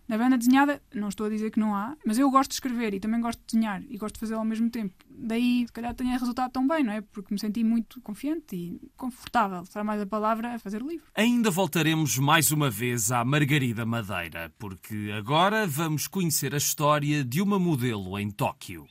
Na 0.09 0.17
banda 0.17 0.39
desenhada, 0.39 0.81
não 0.91 1.07
estou 1.07 1.27
a 1.27 1.29
dizer 1.29 1.51
que 1.51 1.59
não 1.59 1.75
há, 1.75 1.95
mas 2.03 2.17
eu 2.17 2.31
gosto 2.31 2.49
de 2.49 2.55
escrever 2.55 2.95
e 2.95 2.99
também 2.99 3.21
gosto 3.21 3.39
de 3.41 3.45
desenhar 3.45 3.83
e 3.87 3.95
gosto 3.95 4.15
de 4.15 4.19
fazê-lo 4.19 4.39
ao 4.39 4.45
mesmo 4.45 4.67
tempo. 4.67 4.95
Daí, 5.07 5.67
se 5.67 5.71
calhar, 5.71 5.93
tenha 5.93 6.17
resultado 6.17 6.51
tão 6.51 6.67
bem, 6.67 6.83
não 6.83 6.93
é? 6.93 7.01
Porque 7.01 7.31
me 7.31 7.39
senti 7.39 7.63
muito 7.63 8.01
confiante 8.01 8.55
e 8.55 8.91
confortável, 8.97 9.63
será 9.67 9.83
mais 9.83 10.01
a 10.01 10.07
palavra, 10.07 10.55
a 10.55 10.57
fazer 10.57 10.81
o 10.81 10.87
livro. 10.87 11.05
Ainda 11.13 11.51
voltaremos 11.51 12.17
mais 12.17 12.51
uma 12.51 12.71
vez 12.71 13.11
à 13.11 13.23
Margarida 13.23 13.85
Madeira, 13.85 14.51
porque 14.57 15.13
agora 15.15 15.67
vamos 15.67 16.07
conhecer 16.07 16.55
a 16.55 16.57
história 16.57 17.23
de 17.23 17.39
uma 17.39 17.59
modelo 17.59 18.17
em 18.17 18.31
Tóquio. 18.31 18.87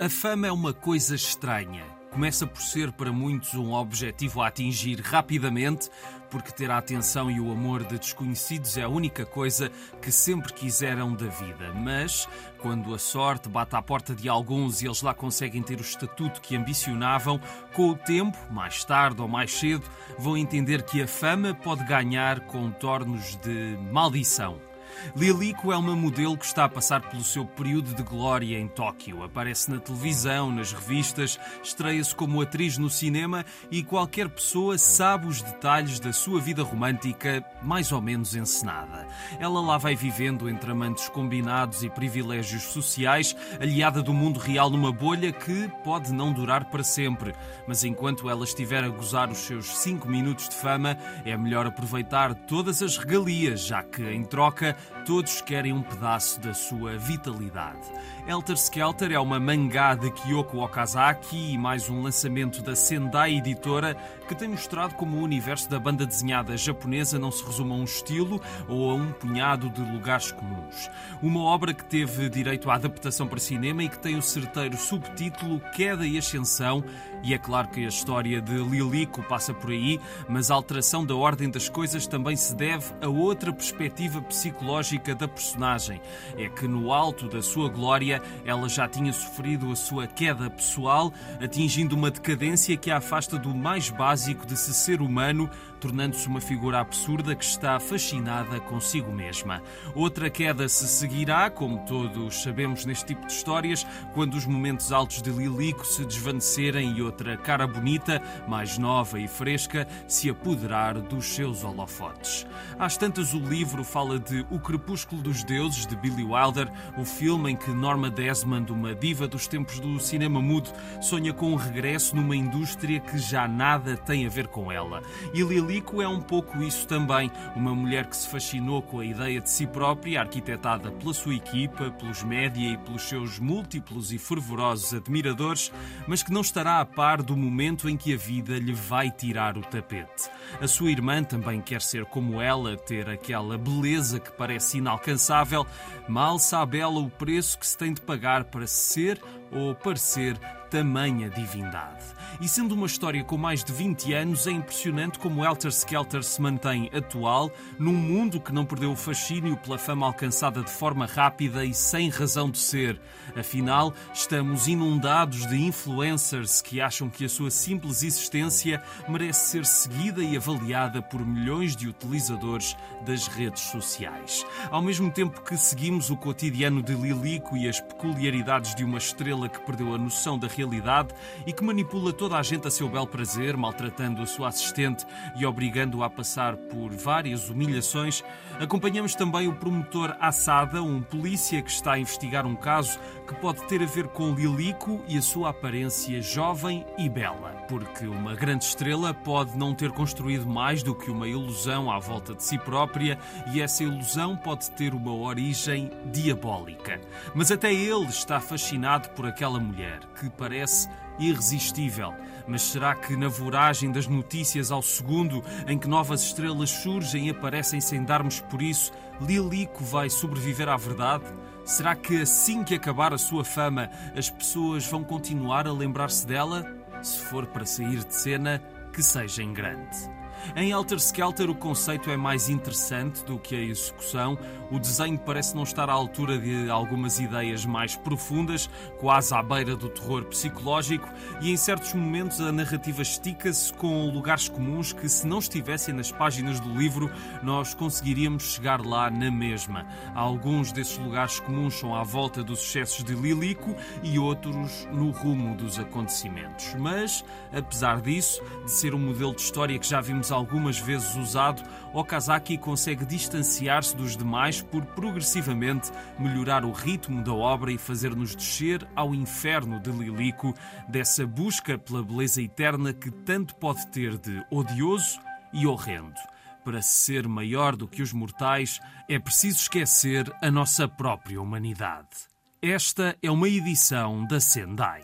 A 0.00 0.08
fama 0.08 0.48
é 0.48 0.52
uma 0.52 0.74
coisa 0.74 1.14
estranha 1.14 1.97
começa 2.10 2.46
por 2.46 2.60
ser 2.60 2.92
para 2.92 3.12
muitos 3.12 3.54
um 3.54 3.72
objetivo 3.72 4.42
a 4.42 4.48
atingir 4.48 5.00
rapidamente, 5.00 5.90
porque 6.30 6.52
ter 6.52 6.70
a 6.70 6.78
atenção 6.78 7.30
e 7.30 7.40
o 7.40 7.50
amor 7.50 7.84
de 7.84 7.98
desconhecidos 7.98 8.76
é 8.76 8.82
a 8.82 8.88
única 8.88 9.24
coisa 9.24 9.70
que 10.00 10.12
sempre 10.12 10.52
quiseram 10.52 11.14
da 11.14 11.26
vida. 11.26 11.72
Mas, 11.74 12.28
quando 12.58 12.94
a 12.94 12.98
sorte 12.98 13.48
bate 13.48 13.76
à 13.76 13.82
porta 13.82 14.14
de 14.14 14.28
alguns 14.28 14.82
e 14.82 14.86
eles 14.86 15.02
lá 15.02 15.14
conseguem 15.14 15.62
ter 15.62 15.78
o 15.78 15.82
estatuto 15.82 16.40
que 16.40 16.56
ambicionavam, 16.56 17.40
com 17.74 17.90
o 17.90 17.96
tempo, 17.96 18.36
mais 18.50 18.84
tarde 18.84 19.22
ou 19.22 19.28
mais 19.28 19.52
cedo, 19.52 19.84
vão 20.18 20.36
entender 20.36 20.82
que 20.82 21.02
a 21.02 21.08
fama 21.08 21.54
pode 21.54 21.84
ganhar 21.84 22.40
contornos 22.40 23.36
de 23.36 23.78
maldição. 23.90 24.67
Lilico 25.16 25.72
é 25.72 25.76
uma 25.76 25.94
modelo 25.94 26.36
que 26.36 26.44
está 26.44 26.64
a 26.64 26.68
passar 26.68 27.00
pelo 27.08 27.22
seu 27.22 27.44
período 27.44 27.94
de 27.94 28.02
glória 28.02 28.58
em 28.58 28.68
Tóquio. 28.68 29.22
Aparece 29.22 29.70
na 29.70 29.78
televisão, 29.78 30.50
nas 30.50 30.72
revistas, 30.72 31.38
estreia-se 31.62 32.14
como 32.14 32.40
atriz 32.40 32.78
no 32.78 32.90
cinema 32.90 33.44
e 33.70 33.82
qualquer 33.82 34.28
pessoa 34.28 34.78
sabe 34.78 35.26
os 35.26 35.42
detalhes 35.42 36.00
da 36.00 36.12
sua 36.12 36.40
vida 36.40 36.62
romântica, 36.62 37.44
mais 37.62 37.92
ou 37.92 38.00
menos 38.00 38.34
encenada. 38.34 39.06
Ela 39.38 39.60
lá 39.60 39.78
vai 39.78 39.94
vivendo 39.94 40.48
entre 40.48 40.70
amantes 40.70 41.08
combinados 41.08 41.82
e 41.82 41.90
privilégios 41.90 42.62
sociais, 42.64 43.36
aliada 43.60 44.02
do 44.02 44.12
mundo 44.12 44.38
real 44.38 44.70
numa 44.70 44.92
bolha 44.92 45.32
que 45.32 45.68
pode 45.84 46.12
não 46.12 46.32
durar 46.32 46.66
para 46.66 46.82
sempre. 46.82 47.34
Mas 47.66 47.84
enquanto 47.84 48.28
ela 48.30 48.44
estiver 48.44 48.84
a 48.84 48.88
gozar 48.88 49.30
os 49.30 49.38
seus 49.38 49.78
cinco 49.78 50.08
minutos 50.08 50.48
de 50.48 50.54
fama, 50.54 50.96
é 51.24 51.36
melhor 51.36 51.66
aproveitar 51.66 52.34
todas 52.34 52.82
as 52.82 52.96
regalias, 52.96 53.64
já 53.66 53.82
que, 53.82 54.02
em 54.02 54.24
troca, 54.24 54.76
Todos 55.04 55.40
querem 55.40 55.72
um 55.72 55.82
pedaço 55.82 56.40
da 56.40 56.52
sua 56.52 56.96
vitalidade. 56.96 57.88
Elter 58.26 58.56
Skelter 58.56 59.12
é 59.12 59.18
uma 59.18 59.40
mangá 59.40 59.94
de 59.94 60.10
Kyoko 60.10 60.58
Okazaki 60.58 61.54
e 61.54 61.58
mais 61.58 61.88
um 61.88 62.02
lançamento 62.02 62.62
da 62.62 62.76
Sendai 62.76 63.36
Editora 63.36 63.96
que 64.28 64.34
tem 64.34 64.46
mostrado 64.46 64.94
como 64.94 65.16
o 65.16 65.22
universo 65.22 65.70
da 65.70 65.80
banda 65.80 66.04
desenhada 66.04 66.54
japonesa 66.54 67.18
não 67.18 67.30
se 67.30 67.42
resume 67.42 67.72
a 67.72 67.76
um 67.76 67.84
estilo 67.84 68.38
ou 68.68 68.90
a 68.90 68.94
um 68.94 69.10
punhado 69.10 69.70
de 69.70 69.80
lugares 69.80 70.30
comuns. 70.30 70.90
Uma 71.22 71.40
obra 71.40 71.72
que 71.72 71.82
teve 71.82 72.28
direito 72.28 72.70
à 72.70 72.74
adaptação 72.74 73.26
para 73.26 73.40
cinema 73.40 73.82
e 73.82 73.88
que 73.88 73.98
tem 73.98 74.16
o 74.16 74.22
certeiro 74.22 74.76
subtítulo 74.76 75.60
Queda 75.74 76.06
e 76.06 76.18
Ascensão, 76.18 76.84
e 77.22 77.32
é 77.32 77.38
claro 77.38 77.68
que 77.68 77.84
a 77.84 77.88
história 77.88 78.40
de 78.40 78.52
Lilico 78.52 79.22
passa 79.22 79.54
por 79.54 79.70
aí, 79.70 79.98
mas 80.28 80.50
a 80.50 80.54
alteração 80.54 81.04
da 81.06 81.16
ordem 81.16 81.50
das 81.50 81.68
coisas 81.68 82.06
também 82.06 82.36
se 82.36 82.54
deve 82.54 82.84
a 83.00 83.08
outra 83.08 83.50
perspectiva 83.50 84.20
psicológica 84.20 85.14
da 85.14 85.26
personagem. 85.26 86.02
É 86.36 86.50
que 86.50 86.68
no 86.68 86.92
alto 86.92 87.28
da 87.28 87.40
sua 87.40 87.70
glória 87.70 88.22
ela 88.44 88.68
já 88.68 88.86
tinha 88.86 89.12
sofrido 89.12 89.72
a 89.72 89.76
sua 89.76 90.06
queda 90.06 90.50
pessoal, 90.50 91.12
atingindo 91.42 91.96
uma 91.96 92.10
decadência 92.10 92.76
que 92.76 92.90
a 92.90 92.98
afasta 92.98 93.38
do 93.38 93.54
mais 93.54 93.88
básico 93.88 94.17
de 94.46 94.56
se 94.56 94.74
ser 94.74 95.00
humano, 95.00 95.48
tornando-se 95.80 96.26
uma 96.26 96.40
figura 96.40 96.80
absurda 96.80 97.34
que 97.34 97.44
está 97.44 97.78
fascinada 97.78 98.58
consigo 98.60 99.12
mesma. 99.12 99.62
Outra 99.94 100.28
queda 100.28 100.68
se 100.68 100.88
seguirá, 100.88 101.48
como 101.50 101.84
todos 101.86 102.42
sabemos 102.42 102.84
neste 102.84 103.06
tipo 103.06 103.26
de 103.26 103.32
histórias, 103.32 103.86
quando 104.12 104.34
os 104.34 104.44
momentos 104.44 104.92
altos 104.92 105.22
de 105.22 105.30
Lilico 105.30 105.86
se 105.86 106.04
desvanecerem 106.04 106.96
e 106.96 107.02
outra 107.02 107.36
cara 107.36 107.66
bonita, 107.66 108.20
mais 108.48 108.76
nova 108.76 109.20
e 109.20 109.28
fresca, 109.28 109.86
se 110.06 110.28
apoderar 110.28 111.00
dos 111.00 111.26
seus 111.26 111.62
holofotes. 111.62 112.46
Às 112.78 112.96
tantas, 112.96 113.34
o 113.34 113.38
livro 113.38 113.84
fala 113.84 114.18
de 114.18 114.44
O 114.50 114.58
Crepúsculo 114.58 115.22
dos 115.22 115.44
Deuses, 115.44 115.86
de 115.86 115.96
Billy 115.96 116.24
Wilder, 116.24 116.70
o 116.96 117.04
filme 117.04 117.52
em 117.52 117.56
que 117.56 117.70
Norma 117.70 118.10
Desmond, 118.10 118.72
uma 118.72 118.94
diva 118.94 119.28
dos 119.28 119.46
tempos 119.46 119.78
do 119.78 120.00
cinema 120.00 120.40
mudo, 120.40 120.70
sonha 121.00 121.32
com 121.32 121.52
um 121.52 121.56
regresso 121.56 122.16
numa 122.16 122.34
indústria 122.34 123.00
que 123.00 123.18
já 123.18 123.46
nada 123.46 123.96
tem 124.08 124.26
a 124.26 124.30
ver 124.30 124.48
com 124.48 124.72
ela. 124.72 125.02
E 125.34 125.42
Lilico 125.42 125.68
Lico 125.68 126.02
é 126.02 126.08
um 126.08 126.20
pouco 126.20 126.62
isso 126.62 126.86
também. 126.86 127.30
Uma 127.54 127.74
mulher 127.74 128.06
que 128.06 128.16
se 128.16 128.26
fascinou 128.26 128.80
com 128.80 129.00
a 129.00 129.04
ideia 129.04 129.38
de 129.38 129.50
si 129.50 129.66
própria, 129.66 130.20
arquitetada 130.20 130.90
pela 130.90 131.12
sua 131.12 131.34
equipa, 131.34 131.90
pelos 131.90 132.22
média 132.22 132.72
e 132.72 132.78
pelos 132.78 133.02
seus 133.02 133.38
múltiplos 133.38 134.10
e 134.10 134.18
fervorosos 134.18 134.94
admiradores, 134.94 135.70
mas 136.06 136.22
que 136.22 136.32
não 136.32 136.40
estará 136.40 136.80
a 136.80 136.86
par 136.86 137.22
do 137.22 137.36
momento 137.36 137.86
em 137.86 137.98
que 137.98 138.14
a 138.14 138.16
vida 138.16 138.58
lhe 138.58 138.72
vai 138.72 139.10
tirar 139.10 139.58
o 139.58 139.60
tapete. 139.60 140.30
A 140.58 140.66
sua 140.66 140.90
irmã 140.90 141.22
também 141.22 141.60
quer 141.60 141.82
ser 141.82 142.06
como 142.06 142.40
ela, 142.40 142.78
ter 142.78 143.10
aquela 143.10 143.58
beleza 143.58 144.18
que 144.18 144.32
parece 144.32 144.78
inalcançável. 144.78 145.66
Mal 146.08 146.38
sabe 146.38 146.78
ela 146.78 146.98
o 146.98 147.10
preço 147.10 147.58
que 147.58 147.66
se 147.66 147.76
tem 147.76 147.92
de 147.92 148.00
pagar 148.00 148.44
para 148.44 148.66
ser 148.66 149.20
ou 149.52 149.74
parecer 149.74 150.38
tamanha 150.70 151.30
divindade. 151.30 152.04
E 152.40 152.48
sendo 152.48 152.74
uma 152.74 152.86
história 152.86 153.24
com 153.24 153.36
mais 153.36 153.64
de 153.64 153.72
20 153.72 154.12
anos, 154.12 154.46
é 154.46 154.50
impressionante 154.50 155.18
como 155.18 155.44
Helter 155.44 155.70
Skelter 155.70 156.22
se 156.22 156.40
mantém 156.40 156.90
atual 156.92 157.50
num 157.78 157.94
mundo 157.94 158.40
que 158.40 158.52
não 158.52 158.64
perdeu 158.64 158.92
o 158.92 158.96
fascínio 158.96 159.56
pela 159.56 159.78
fama 159.78 160.06
alcançada 160.06 160.62
de 160.62 160.70
forma 160.70 161.06
rápida 161.06 161.64
e 161.64 161.74
sem 161.74 162.08
razão 162.10 162.50
de 162.50 162.58
ser. 162.58 163.00
Afinal, 163.36 163.92
estamos 164.12 164.68
inundados 164.68 165.46
de 165.46 165.56
influencers 165.56 166.60
que 166.60 166.80
acham 166.80 167.08
que 167.08 167.24
a 167.24 167.28
sua 167.28 167.50
simples 167.50 168.02
existência 168.02 168.82
merece 169.08 169.50
ser 169.50 169.66
seguida 169.66 170.22
e 170.22 170.36
avaliada 170.36 171.02
por 171.02 171.24
milhões 171.24 171.74
de 171.74 171.88
utilizadores 171.88 172.76
das 173.04 173.26
redes 173.26 173.62
sociais. 173.62 174.44
Ao 174.70 174.82
mesmo 174.82 175.10
tempo 175.10 175.42
que 175.42 175.56
seguimos 175.56 176.10
o 176.10 176.16
cotidiano 176.16 176.82
de 176.82 176.94
Lilico 176.94 177.56
e 177.56 177.68
as 177.68 177.80
peculiaridades 177.80 178.74
de 178.74 178.84
uma 178.84 178.98
estrela 178.98 179.37
estrela 179.38 179.48
que 179.48 179.60
perdeu 179.60 179.94
a 179.94 179.98
noção 179.98 180.38
da 180.38 180.48
realidade 180.48 181.14
e 181.46 181.52
que 181.52 181.62
manipula 181.62 182.12
toda 182.12 182.36
a 182.36 182.42
gente 182.42 182.66
a 182.66 182.70
seu 182.70 182.88
bel 182.88 183.06
prazer, 183.06 183.56
maltratando 183.56 184.22
a 184.22 184.26
sua 184.26 184.48
assistente 184.48 185.06
e 185.36 185.46
obrigando-a 185.46 186.06
a 186.06 186.10
passar 186.10 186.56
por 186.56 186.90
várias 186.90 187.48
humilhações, 187.48 188.24
acompanhamos 188.58 189.14
também 189.14 189.48
o 189.48 189.54
promotor 189.54 190.16
Assada, 190.20 190.82
um 190.82 191.02
polícia 191.02 191.62
que 191.62 191.70
está 191.70 191.92
a 191.92 191.98
investigar 191.98 192.46
um 192.46 192.56
caso 192.56 192.98
que 193.26 193.34
pode 193.34 193.66
ter 193.66 193.82
a 193.82 193.86
ver 193.86 194.08
com 194.08 194.34
Lilico 194.34 195.02
e 195.08 195.18
a 195.18 195.22
sua 195.22 195.50
aparência 195.50 196.20
jovem 196.22 196.84
e 196.96 197.08
bela. 197.08 197.50
Porque 197.68 198.06
uma 198.06 198.34
grande 198.34 198.64
estrela 198.64 199.12
pode 199.12 199.56
não 199.56 199.74
ter 199.74 199.90
construído 199.92 200.46
mais 200.46 200.82
do 200.82 200.94
que 200.94 201.10
uma 201.10 201.28
ilusão 201.28 201.90
à 201.90 201.98
volta 201.98 202.34
de 202.34 202.42
si 202.42 202.58
própria 202.58 203.18
e 203.52 203.60
essa 203.60 203.84
ilusão 203.84 204.36
pode 204.36 204.70
ter 204.72 204.94
uma 204.94 205.12
origem 205.12 205.90
diabólica. 206.06 207.00
Mas 207.34 207.52
até 207.52 207.72
ele 207.72 208.06
está 208.06 208.40
fascinado 208.40 209.10
por 209.10 209.26
aquela 209.26 209.60
mulher 209.60 210.00
que 210.18 210.30
parece 210.30 210.88
irresistível. 211.18 212.14
Mas 212.46 212.62
será 212.62 212.94
que 212.94 213.16
na 213.16 213.28
voragem 213.28 213.92
das 213.92 214.06
notícias 214.06 214.70
ao 214.70 214.82
segundo, 214.82 215.42
em 215.66 215.78
que 215.78 215.88
novas 215.88 216.22
estrelas 216.22 216.70
surgem 216.70 217.26
e 217.26 217.30
aparecem 217.30 217.80
sem 217.80 218.04
darmos 218.04 218.40
por 218.40 218.62
isso, 218.62 218.92
Lilico 219.20 219.84
vai 219.84 220.08
sobreviver 220.08 220.68
à 220.68 220.76
verdade? 220.76 221.24
Será 221.64 221.94
que 221.94 222.22
assim 222.22 222.64
que 222.64 222.74
acabar 222.74 223.12
a 223.12 223.18
sua 223.18 223.44
fama, 223.44 223.90
as 224.16 224.30
pessoas 224.30 224.86
vão 224.86 225.04
continuar 225.04 225.68
a 225.68 225.72
lembrar-se 225.72 226.26
dela? 226.26 226.64
Se 227.02 227.20
for 227.20 227.46
para 227.46 227.66
sair 227.66 228.04
de 228.04 228.14
cena, 228.14 228.62
que 228.92 229.02
seja 229.02 229.42
em 229.42 229.52
grande. 229.52 230.17
Em 230.56 230.72
Alter 230.72 230.98
Skelter, 230.98 231.50
o 231.50 231.54
conceito 231.54 232.10
é 232.10 232.16
mais 232.16 232.48
interessante 232.48 233.24
do 233.24 233.38
que 233.38 233.54
a 233.54 233.60
execução. 233.60 234.38
O 234.70 234.78
desenho 234.78 235.18
parece 235.18 235.54
não 235.54 235.62
estar 235.62 235.88
à 235.90 235.92
altura 235.92 236.38
de 236.38 236.70
algumas 236.70 237.20
ideias 237.20 237.64
mais 237.64 237.96
profundas, 237.96 238.68
quase 238.98 239.34
à 239.34 239.42
beira 239.42 239.76
do 239.76 239.88
terror 239.88 240.24
psicológico, 240.24 241.08
e 241.40 241.50
em 241.50 241.56
certos 241.56 241.92
momentos 241.94 242.40
a 242.40 242.50
narrativa 242.50 243.02
estica-se 243.02 243.72
com 243.74 244.10
lugares 244.10 244.48
comuns 244.48 244.92
que, 244.92 245.08
se 245.08 245.26
não 245.26 245.38
estivessem 245.38 245.94
nas 245.94 246.10
páginas 246.10 246.60
do 246.60 246.74
livro, 246.74 247.10
nós 247.42 247.74
conseguiríamos 247.74 248.54
chegar 248.54 248.84
lá 248.84 249.10
na 249.10 249.30
mesma. 249.30 249.86
Alguns 250.14 250.72
desses 250.72 250.98
lugares 250.98 251.40
comuns 251.40 251.74
são 251.74 251.94
à 251.94 252.02
volta 252.02 252.42
dos 252.42 252.60
excessos 252.60 253.04
de 253.04 253.14
Lilico 253.14 253.74
e 254.02 254.18
outros 254.18 254.86
no 254.92 255.10
rumo 255.10 255.54
dos 255.56 255.78
acontecimentos. 255.78 256.74
Mas, 256.78 257.24
apesar 257.52 258.00
disso, 258.00 258.42
de 258.64 258.70
ser 258.70 258.94
um 258.94 258.98
modelo 258.98 259.34
de 259.34 259.42
história 259.42 259.78
que 259.78 259.86
já 259.86 260.00
vimos 260.00 260.32
algumas 260.38 260.78
vezes 260.78 261.14
usado, 261.16 261.62
Okazaki 261.92 262.56
consegue 262.56 263.04
distanciar-se 263.04 263.96
dos 263.96 264.16
demais 264.16 264.62
por 264.62 264.84
progressivamente 264.86 265.90
melhorar 266.18 266.64
o 266.64 266.72
ritmo 266.72 267.22
da 267.22 267.32
obra 267.32 267.70
e 267.70 267.78
fazer-nos 267.78 268.34
descer 268.34 268.86
ao 268.94 269.14
inferno 269.14 269.78
de 269.80 269.90
Lilico, 269.90 270.54
dessa 270.88 271.26
busca 271.26 271.76
pela 271.76 272.02
beleza 272.02 272.40
eterna 272.40 272.92
que 272.92 273.10
tanto 273.10 273.54
pode 273.56 273.86
ter 273.88 274.16
de 274.16 274.42
odioso 274.50 275.20
e 275.52 275.66
horrendo. 275.66 276.20
Para 276.64 276.82
ser 276.82 277.26
maior 277.26 277.74
do 277.76 277.88
que 277.88 278.02
os 278.02 278.12
mortais, 278.12 278.80
é 279.08 279.18
preciso 279.18 279.58
esquecer 279.58 280.30
a 280.42 280.50
nossa 280.50 280.86
própria 280.86 281.40
humanidade. 281.40 282.28
Esta 282.60 283.16
é 283.22 283.30
uma 283.30 283.48
edição 283.48 284.26
da 284.26 284.40
Sendai. 284.40 285.02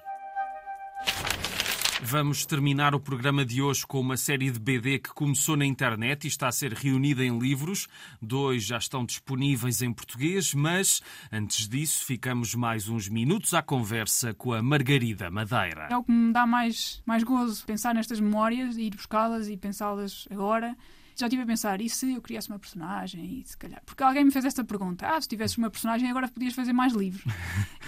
Vamos 2.06 2.44
terminar 2.44 2.94
o 2.94 3.00
programa 3.00 3.46
de 3.46 3.62
hoje 3.62 3.86
com 3.86 3.98
uma 3.98 4.18
série 4.18 4.50
de 4.50 4.58
BD 4.58 4.98
que 4.98 5.08
começou 5.08 5.56
na 5.56 5.64
internet 5.64 6.24
e 6.24 6.28
está 6.28 6.48
a 6.48 6.52
ser 6.52 6.74
reunida 6.74 7.24
em 7.24 7.38
livros. 7.38 7.88
Dois 8.20 8.62
já 8.62 8.76
estão 8.76 9.06
disponíveis 9.06 9.80
em 9.80 9.90
português, 9.90 10.52
mas 10.52 11.00
antes 11.32 11.66
disso 11.66 12.04
ficamos 12.04 12.54
mais 12.54 12.90
uns 12.90 13.08
minutos 13.08 13.54
à 13.54 13.62
conversa 13.62 14.34
com 14.34 14.52
a 14.52 14.62
Margarida 14.62 15.30
Madeira. 15.30 15.88
É 15.90 15.96
o 15.96 16.04
que 16.04 16.12
me 16.12 16.30
dá 16.30 16.46
mais, 16.46 17.02
mais 17.06 17.22
gozo 17.22 17.64
pensar 17.64 17.94
nestas 17.94 18.20
memórias, 18.20 18.76
ir 18.76 18.90
buscá-las 18.90 19.48
e 19.48 19.56
pensá-las 19.56 20.28
agora 20.30 20.76
já 21.16 21.26
estive 21.26 21.42
a 21.42 21.46
pensar, 21.46 21.80
e 21.80 21.88
se 21.88 22.12
eu 22.12 22.20
criasse 22.20 22.48
uma 22.48 22.58
personagem? 22.58 23.40
E 23.40 23.48
se 23.48 23.56
calhar. 23.56 23.82
Porque 23.86 24.02
alguém 24.02 24.24
me 24.24 24.30
fez 24.30 24.44
esta 24.44 24.64
pergunta: 24.64 25.06
ah, 25.06 25.20
se 25.20 25.28
tivesses 25.28 25.56
uma 25.56 25.70
personagem, 25.70 26.10
agora 26.10 26.28
podias 26.28 26.54
fazer 26.54 26.72
mais 26.72 26.92
livros. 26.92 27.24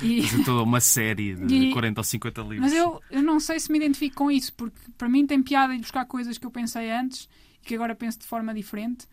E... 0.03 0.23
toda 0.45 0.63
uma 0.63 0.79
série 0.79 1.35
de 1.35 1.55
e... 1.55 1.73
40 1.73 2.01
ou 2.01 2.05
50 2.05 2.43
livros. 2.43 2.61
Mas 2.61 2.73
eu, 2.75 3.01
eu 3.11 3.23
não 3.23 3.41
sei 3.41 3.59
se 3.59 3.73
me 3.73 3.79
identifico 3.79 4.15
com 4.17 4.31
isso, 4.31 4.53
porque 4.53 4.79
para 4.99 5.09
mim 5.09 5.27
tem 5.27 5.43
piada 5.43 5.73
de 5.73 5.81
buscar 5.81 6.05
coisas 6.05 6.37
que 6.37 6.45
eu 6.45 6.51
pensei 6.51 6.91
antes 6.91 7.27
e 7.63 7.67
que 7.67 7.75
agora 7.75 7.95
penso 7.95 8.19
de 8.19 8.27
forma 8.27 8.53
diferente. 8.53 9.07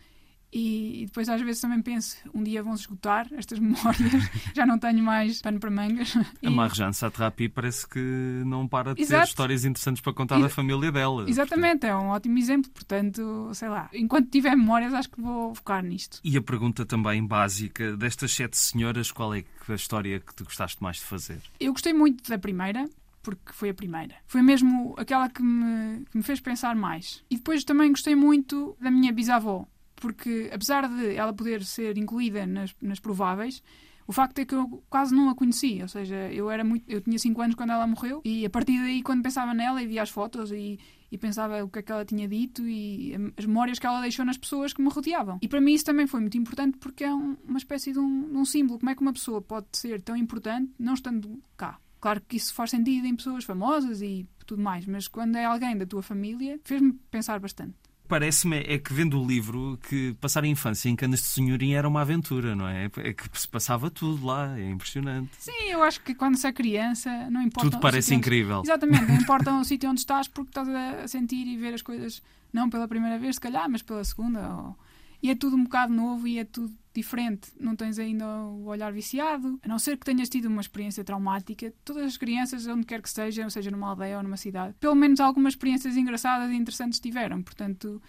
E, 0.53 1.05
depois 1.07 1.27
às 1.27 1.41
vezes 1.41 1.59
também 1.59 1.81
penso, 1.81 2.15
um 2.33 2.43
dia 2.43 2.61
vão-se 2.61 2.83
esgotar 2.83 3.27
estas 3.33 3.57
memórias, 3.59 4.29
já 4.53 4.65
não 4.65 4.77
tenho 4.77 5.03
mais 5.03 5.41
pano 5.41 5.59
para 5.59 5.71
mangas. 5.71 6.13
A 6.45 6.49
Marjane 6.49 6.93
Satrapi 6.93 7.49
parece 7.49 7.87
que 7.87 7.99
não 8.45 8.67
para 8.67 8.93
de 8.93 9.01
Exato. 9.01 9.23
ter 9.23 9.29
histórias 9.29 9.65
interessantes 9.65 10.01
para 10.01 10.13
contar 10.13 10.39
da 10.39 10.49
família 10.49 10.91
dela. 10.91 11.27
Exatamente, 11.27 11.79
portanto. 11.79 11.91
é 11.91 11.97
um 11.97 12.09
ótimo 12.09 12.37
exemplo, 12.37 12.69
portanto, 12.71 13.49
sei 13.53 13.69
lá, 13.69 13.89
enquanto 13.93 14.29
tiver 14.29 14.55
memórias 14.55 14.93
acho 14.93 15.09
que 15.09 15.19
vou 15.19 15.55
focar 15.55 15.83
nisto. 15.83 16.19
E 16.23 16.37
a 16.37 16.41
pergunta 16.41 16.85
também 16.85 17.25
básica, 17.25 17.97
destas 17.97 18.31
sete 18.31 18.55
senhoras, 18.55 19.11
qual 19.11 19.33
é 19.33 19.43
a 19.67 19.73
história 19.73 20.19
que 20.19 20.35
tu 20.35 20.43
gostaste 20.43 20.81
mais 20.83 20.97
de 20.97 21.03
fazer? 21.03 21.39
Eu 21.59 21.71
gostei 21.71 21.93
muito 21.93 22.29
da 22.29 22.37
primeira, 22.37 22.87
porque 23.23 23.53
foi 23.53 23.69
a 23.69 23.73
primeira. 23.73 24.15
Foi 24.27 24.41
mesmo 24.41 24.93
aquela 24.97 25.29
que 25.29 25.41
me, 25.41 26.05
que 26.11 26.17
me 26.17 26.23
fez 26.23 26.39
pensar 26.39 26.75
mais. 26.75 27.23
E 27.29 27.37
depois 27.37 27.63
também 27.63 27.89
gostei 27.89 28.15
muito 28.15 28.75
da 28.79 28.91
minha 28.91 29.11
bisavó, 29.11 29.65
porque 30.03 30.49
apesar 30.51 30.85
de 30.89 31.15
ela 31.15 31.31
poder 31.31 31.63
ser 31.63 31.97
incluída 31.97 32.45
nas, 32.45 32.75
nas 32.81 32.99
prováveis, 32.99 33.63
o 34.05 34.11
facto 34.11 34.37
é 34.39 34.43
que 34.45 34.53
eu 34.53 34.83
quase 34.89 35.15
não 35.15 35.29
a 35.29 35.33
conhecia, 35.33 35.83
ou 35.83 35.87
seja, 35.87 36.29
eu 36.29 36.51
era 36.51 36.61
muito, 36.61 36.83
eu 36.91 36.99
tinha 36.99 37.17
5 37.17 37.41
anos 37.41 37.55
quando 37.55 37.69
ela 37.69 37.87
morreu 37.87 38.21
e 38.25 38.45
a 38.45 38.49
partir 38.49 38.77
daí 38.81 39.01
quando 39.01 39.23
pensava 39.23 39.53
nela 39.53 39.81
e 39.81 39.87
via 39.87 40.01
as 40.01 40.09
fotos 40.09 40.51
e, 40.51 40.77
e 41.09 41.17
pensava 41.17 41.63
o 41.63 41.69
que 41.69 41.79
é 41.79 41.81
que 41.81 41.89
ela 41.89 42.03
tinha 42.03 42.27
dito 42.27 42.67
e 42.67 43.15
as 43.37 43.45
memórias 43.45 43.79
que 43.79 43.87
ela 43.87 44.01
deixou 44.01 44.25
nas 44.25 44.37
pessoas 44.37 44.73
que 44.73 44.81
me 44.81 44.89
rodeavam. 44.89 45.39
E 45.41 45.47
para 45.47 45.61
mim 45.61 45.73
isso 45.73 45.85
também 45.85 46.05
foi 46.05 46.19
muito 46.19 46.37
importante 46.37 46.77
porque 46.79 47.05
é 47.05 47.13
um, 47.13 47.37
uma 47.47 47.57
espécie 47.57 47.93
de 47.93 47.99
um, 47.99 48.29
de 48.29 48.37
um 48.37 48.43
símbolo. 48.43 48.79
Como 48.79 48.89
é 48.89 48.95
que 48.95 49.01
uma 49.01 49.13
pessoa 49.13 49.41
pode 49.41 49.67
ser 49.71 50.01
tão 50.01 50.17
importante 50.17 50.69
não 50.77 50.95
estando 50.95 51.39
cá? 51.55 51.79
Claro 52.01 52.21
que 52.27 52.35
isso 52.35 52.53
faz 52.53 52.71
sentido 52.71 53.07
em 53.07 53.15
pessoas 53.15 53.45
famosas 53.45 54.01
e 54.01 54.27
tudo 54.45 54.61
mais, 54.61 54.85
mas 54.85 55.07
quando 55.07 55.37
é 55.37 55.45
alguém 55.45 55.77
da 55.77 55.85
tua 55.85 56.03
família, 56.03 56.59
fez-me 56.65 56.91
pensar 57.09 57.39
bastante 57.39 57.75
parece-me 58.07 58.57
é 58.59 58.77
que 58.77 58.93
vendo 58.93 59.21
o 59.21 59.25
livro 59.25 59.79
que 59.89 60.13
passar 60.19 60.43
a 60.43 60.47
infância 60.47 60.89
em 60.89 60.95
Canas 60.95 61.21
de 61.21 61.25
Senhorinha 61.25 61.77
era 61.77 61.87
uma 61.87 62.01
aventura, 62.01 62.55
não 62.55 62.67
é? 62.67 62.85
É 62.97 63.13
que 63.13 63.23
se 63.33 63.47
passava 63.47 63.89
tudo 63.89 64.25
lá, 64.25 64.57
é 64.57 64.69
impressionante. 64.69 65.31
Sim, 65.39 65.69
eu 65.69 65.83
acho 65.83 66.01
que 66.01 66.13
quando 66.13 66.37
se 66.37 66.47
é 66.47 66.51
criança 66.51 67.09
não 67.29 67.41
importa. 67.41 67.69
Tudo 67.69 67.81
parece 67.81 68.13
incrível. 68.13 68.59
Onde... 68.59 68.69
Exatamente, 68.69 69.05
não 69.05 69.15
importa 69.21 69.53
o 69.53 69.63
sítio 69.63 69.89
onde 69.89 70.01
estás 70.01 70.27
porque 70.27 70.49
estás 70.49 70.67
a 70.69 71.07
sentir 71.07 71.47
e 71.47 71.57
ver 71.57 71.73
as 71.73 71.81
coisas 71.81 72.21
não 72.51 72.69
pela 72.69 72.87
primeira 72.87 73.17
vez, 73.17 73.35
se 73.35 73.41
calhar, 73.41 73.69
mas 73.69 73.81
pela 73.81 74.03
segunda. 74.03 74.39
Ou... 74.55 74.75
E 75.23 75.29
é 75.29 75.35
tudo 75.35 75.55
um 75.55 75.63
bocado 75.63 75.93
novo 75.93 76.27
e 76.27 76.37
é 76.37 76.43
tudo 76.43 76.75
diferente, 76.93 77.49
não 77.57 77.77
tens 77.77 77.97
ainda 77.97 78.25
o 78.25 78.65
olhar 78.65 78.91
viciado, 78.91 79.57
a 79.63 79.67
não 79.67 79.79
ser 79.79 79.97
que 79.97 80.05
tenhas 80.05 80.27
tido 80.27 80.45
uma 80.45 80.59
experiência 80.59 81.01
traumática. 81.01 81.73
Todas 81.85 82.05
as 82.05 82.17
crianças, 82.17 82.67
onde 82.67 82.85
quer 82.85 83.01
que 83.01 83.09
seja, 83.09 83.49
seja 83.49 83.71
numa 83.71 83.87
aldeia 83.89 84.17
ou 84.17 84.23
numa 84.23 84.35
cidade, 84.35 84.75
pelo 84.81 84.93
menos 84.93 85.21
algumas 85.21 85.53
experiências 85.53 85.95
engraçadas 85.95 86.51
e 86.51 86.55
interessantes 86.55 86.99
tiveram. 86.99 87.41
Portanto, 87.41 88.01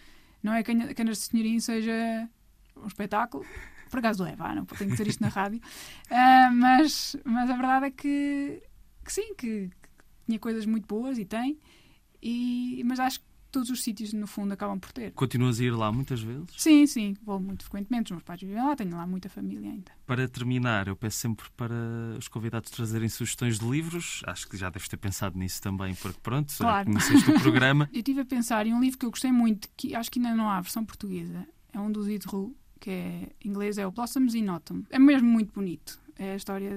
não 0.42 0.52
é 0.52 0.62
que 0.64 0.74
Canas 0.94 1.30
de 1.32 1.60
seja 1.60 2.28
um 2.76 2.86
espetáculo. 2.88 3.46
Por 3.88 4.00
acaso 4.00 4.24
é, 4.24 4.34
vá, 4.34 4.52
não 4.52 4.64
tenho 4.64 4.90
que 4.90 4.96
dizer 4.96 5.06
isto 5.06 5.22
na 5.22 5.28
rádio. 5.28 5.60
Uh, 6.10 6.52
mas, 6.52 7.16
mas 7.24 7.48
a 7.48 7.54
verdade 7.54 7.86
é 7.86 7.90
que, 7.92 8.60
que 9.04 9.12
sim, 9.12 9.34
que, 9.36 9.68
que 9.68 9.88
tinha 10.26 10.38
coisas 10.40 10.66
muito 10.66 10.88
boas 10.88 11.16
e 11.16 11.24
tem. 11.24 11.60
E, 12.20 12.82
mas 12.84 12.98
acho 12.98 13.20
que 13.20 13.26
todos 13.54 13.70
os 13.70 13.84
sítios, 13.84 14.12
no 14.12 14.26
fundo, 14.26 14.52
acabam 14.52 14.80
por 14.80 14.90
ter. 14.90 15.12
Continuas 15.12 15.60
a 15.60 15.64
ir 15.64 15.70
lá 15.70 15.92
muitas 15.92 16.20
vezes? 16.20 16.48
Sim, 16.58 16.84
sim, 16.88 17.14
vou 17.22 17.38
muito 17.38 17.62
frequentemente. 17.62 18.06
Os 18.06 18.16
meus 18.16 18.22
pais 18.24 18.40
vivem 18.40 18.56
lá, 18.56 18.74
tenho 18.74 18.96
lá 18.96 19.06
muita 19.06 19.28
família 19.28 19.70
ainda. 19.70 19.92
Para 20.04 20.26
terminar, 20.26 20.88
eu 20.88 20.96
peço 20.96 21.18
sempre 21.18 21.46
para 21.56 21.74
os 22.18 22.26
convidados 22.26 22.68
trazerem 22.70 23.08
sugestões 23.08 23.60
de 23.60 23.64
livros. 23.64 24.22
Acho 24.26 24.48
que 24.48 24.56
já 24.56 24.70
deves 24.70 24.88
ter 24.88 24.96
pensado 24.96 25.38
nisso 25.38 25.62
também, 25.62 25.94
porque 25.94 26.18
pronto, 26.20 26.52
claro. 26.58 26.86
conheceste 26.86 27.30
o 27.30 27.40
programa. 27.40 27.88
eu 27.94 27.98
estive 27.98 28.20
a 28.22 28.24
pensar 28.24 28.66
em 28.66 28.74
um 28.74 28.80
livro 28.80 28.98
que 28.98 29.06
eu 29.06 29.10
gostei 29.10 29.30
muito, 29.30 29.68
que 29.76 29.94
acho 29.94 30.10
que 30.10 30.18
ainda 30.18 30.34
não 30.34 30.50
há 30.50 30.58
a 30.58 30.60
versão 30.60 30.84
portuguesa. 30.84 31.46
É 31.72 31.78
um 31.78 31.92
do 31.92 32.02
Zidru, 32.02 32.56
que 32.80 32.90
é 32.90 33.28
em 33.44 33.48
inglês, 33.48 33.78
é 33.78 33.86
o 33.86 33.92
Blossoms 33.92 34.34
in 34.34 34.48
Autumn. 34.48 34.82
É 34.90 34.98
mesmo 34.98 35.28
muito 35.28 35.52
bonito. 35.52 36.00
É 36.18 36.32
a 36.32 36.36
história 36.36 36.76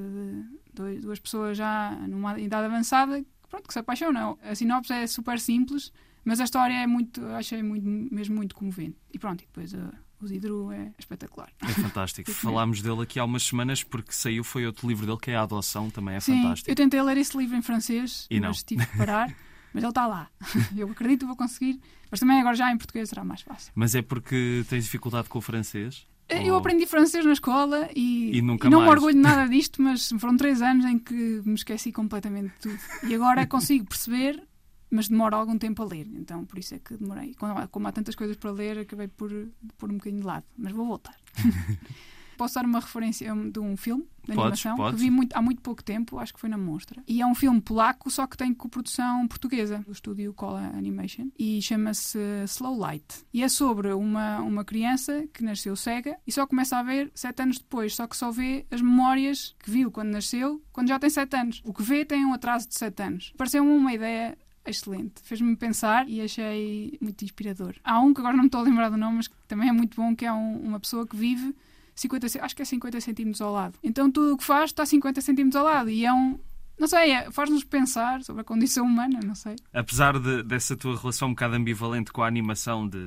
de 0.74 1.00
duas 1.00 1.20
pessoas 1.20 1.58
já 1.58 1.92
numa 2.08 2.40
idade 2.40 2.66
avançada 2.66 3.26
pronto, 3.50 3.68
que 3.68 3.74
se 3.74 3.80
apaixonam. 3.80 4.38
A 4.44 4.54
sinopse 4.54 4.94
é 4.94 5.08
super 5.08 5.40
simples 5.40 5.92
mas 6.28 6.42
a 6.42 6.44
história 6.44 6.74
é 6.74 6.86
muito, 6.86 7.26
achei 7.28 7.63
muito, 7.63 7.88
mesmo 7.88 8.36
muito 8.36 8.54
comovente. 8.54 8.98
E 9.13 9.18
pronto, 9.18 9.42
e 9.42 9.46
depois 9.46 9.72
uh, 9.72 9.90
o 10.20 10.28
Zidru 10.28 10.74
é 10.74 10.92
espetacular. 11.00 11.50
É 11.62 11.72
fantástico. 11.72 12.30
Falámos 12.36 12.82
dele 12.82 13.04
aqui 13.04 13.18
há 13.18 13.24
umas 13.24 13.44
semanas 13.44 13.82
porque 13.82 14.12
saiu, 14.12 14.44
foi 14.44 14.66
outro 14.66 14.90
livro 14.90 15.06
dele 15.06 15.18
que 15.18 15.32
é 15.32 15.38
A 15.38 15.44
Adoção, 15.44 15.90
também 15.90 16.16
é 16.16 16.20
Sim, 16.20 16.42
fantástico. 16.42 16.70
Eu 16.70 16.76
tentei 16.76 17.02
ler 17.02 17.16
esse 17.16 17.38
livro 17.38 17.56
em 17.56 17.62
francês, 17.62 18.28
e 18.30 18.42
mas 18.42 18.58
não. 18.58 18.66
tive 18.66 18.86
que 18.86 18.98
parar. 18.98 19.34
mas 19.74 19.82
ele 19.82 19.90
está 19.90 20.06
lá. 20.06 20.30
Eu 20.76 20.92
acredito 20.92 21.22
que 21.22 21.28
vou 21.28 21.38
conseguir. 21.38 21.80
Mas 22.12 22.20
também 22.20 22.42
agora 22.42 22.56
já 22.56 22.74
em 22.74 22.78
português 22.78 23.08
será 23.08 23.24
mais 23.24 23.42
fácil. 23.42 23.72
Mas 23.74 23.96
é 23.96 24.02
porque 24.02 24.66
tens 24.70 24.84
dificuldade 24.84 25.30
com 25.30 25.40
o 25.40 25.42
francês? 25.42 26.06
Eu 26.28 26.56
Ou... 26.56 26.60
aprendi 26.60 26.86
francês 26.86 27.24
na 27.24 27.32
escola 27.32 27.90
e, 27.96 28.32
e, 28.32 28.38
e 28.40 28.42
não 28.42 28.58
mais. 28.58 28.70
me 28.70 28.90
orgulho 28.90 29.18
nada 29.18 29.48
disto, 29.48 29.82
mas 29.82 30.10
foram 30.20 30.36
três 30.36 30.62
anos 30.62 30.84
em 30.84 31.00
que 31.00 31.42
me 31.46 31.54
esqueci 31.54 31.94
completamente 31.94 32.52
de 32.54 32.60
tudo. 32.60 32.80
E 33.04 33.16
agora 33.16 33.48
consigo 33.48 33.86
perceber, 33.86 34.44
mas 34.89 35.08
demora 35.08 35.36
algum 35.36 35.58
tempo 35.58 35.82
a 35.82 35.86
ler. 35.86 36.08
Então, 36.13 36.45
por 36.45 36.58
isso 36.58 36.76
é 36.76 36.80
que 36.80 36.95
demorei. 36.97 37.36
Como 37.71 37.88
há 37.88 37.91
tantas 37.91 38.15
coisas 38.15 38.38
para 38.38 38.52
ler, 38.52 38.80
acabei 38.80 39.08
por 39.08 39.30
pôr 39.78 39.91
um 39.91 39.97
bocadinho 39.97 40.21
de 40.21 40.28
lado. 40.28 40.45
Mas 40.58 40.71
vou 40.71 40.86
voltar. 40.86 41.15
Posso 42.38 42.54
dar 42.54 42.65
uma 42.65 42.80
referência 42.80 43.34
de 43.34 43.60
um 43.60 43.76
filme 43.76 44.04
de 44.23 44.36
podes, 44.36 44.39
animação 44.39 44.76
podes. 44.76 45.00
que 45.00 45.06
vi 45.06 45.10
muito, 45.10 45.36
há 45.36 45.41
muito 45.41 45.60
pouco 45.60 45.84
tempo, 45.84 46.19
acho 46.19 46.34
que 46.34 46.39
foi 46.39 46.50
na 46.50 46.58
Monstra. 46.58 47.02
E 47.08 47.19
é 47.19 47.26
um 47.26 47.34
filme 47.34 47.60
polaco, 47.60 48.12
só 48.12 48.28
que 48.28 48.38
tem 48.38 48.54
coprodução 48.54 49.28
portuguesa, 49.28 49.80
do 49.80 49.91
estúdio 49.91 50.32
Cola 50.34 50.71
Animation, 50.76 51.30
e 51.38 51.60
chama-se 51.62 52.19
Slow 52.45 52.78
Light. 52.78 53.26
E 53.34 53.41
é 53.41 53.50
sobre 53.50 53.91
uma, 53.91 54.39
uma 54.41 54.63
criança 54.63 55.28
que 55.34 55.43
nasceu 55.43 55.76
cega 55.76 56.17
e 56.28 56.32
só 56.32 56.45
começa 56.45 56.78
a 56.78 56.84
ver 56.84 57.12
sete 57.15 57.41
anos 57.41 57.58
depois, 57.58 57.95
só 57.95 58.06
que 58.06 58.15
só 58.15 58.30
vê 58.30 58.67
as 58.69 58.82
memórias 58.82 59.56
que 59.60 59.71
viu 59.71 59.89
quando 59.89 60.10
nasceu, 60.10 60.62
quando 60.71 60.89
já 60.89 61.00
tem 61.00 61.10
sete 61.10 61.36
anos. 61.36 61.62
O 61.65 61.73
que 61.73 61.82
vê 61.82 62.06
tem 62.06 62.23
um 62.23 62.34
atraso 62.34 62.67
de 62.67 62.76
sete 62.76 63.02
anos. 63.02 63.34
Pareceu-me 63.36 63.71
uma 63.71 63.93
ideia 63.93 64.38
excelente. 64.69 65.21
Fez-me 65.23 65.56
pensar 65.56 66.08
e 66.08 66.21
achei 66.21 66.97
muito 67.01 67.23
inspirador. 67.23 67.75
Há 67.84 67.99
um 67.99 68.13
que 68.13 68.19
agora 68.19 68.36
não 68.36 68.43
me 68.43 68.47
estou 68.47 68.62
a 68.62 68.63
lembrar 68.63 68.89
do 68.89 68.97
nome, 68.97 69.17
mas 69.17 69.27
que 69.27 69.36
também 69.47 69.69
é 69.69 69.71
muito 69.71 69.95
bom, 69.95 70.15
que 70.15 70.25
é 70.25 70.32
um, 70.32 70.58
uma 70.58 70.80
pessoa 70.80 71.06
que 71.06 71.15
vive 71.15 71.56
50, 71.95 72.43
acho 72.43 72.56
que 72.56 72.62
é 72.62 72.65
50 72.65 73.01
centímetros 73.01 73.41
ao 73.41 73.51
lado. 73.51 73.77
Então 73.84 74.12
tudo 74.12 74.34
o 74.34 74.38
que 74.38 74.43
faz 74.43 74.69
está 74.69 74.86
50 74.86 75.21
centímetros 75.21 75.56
ao 75.56 75.65
lado 75.65 75.89
e 75.89 76.06
é 76.06 76.13
um, 76.13 76.39
não 76.80 76.88
sei, 76.88 77.12
é, 77.12 77.32
faz-nos 77.32 77.63
pensar 77.63 78.23
sobre 78.23 78.41
a 78.41 78.43
condição 78.43 78.86
humana, 78.86 79.19
não 79.25 79.34
sei. 79.34 79.56
Apesar 79.73 80.19
de, 80.19 80.43
dessa 80.43 80.77
tua 80.77 80.95
relação 80.95 81.30
um 81.30 81.32
bocado 81.32 81.56
ambivalente 81.56 82.12
com 82.12 82.21
a 82.21 82.27
animação 82.27 82.88
de 82.88 82.99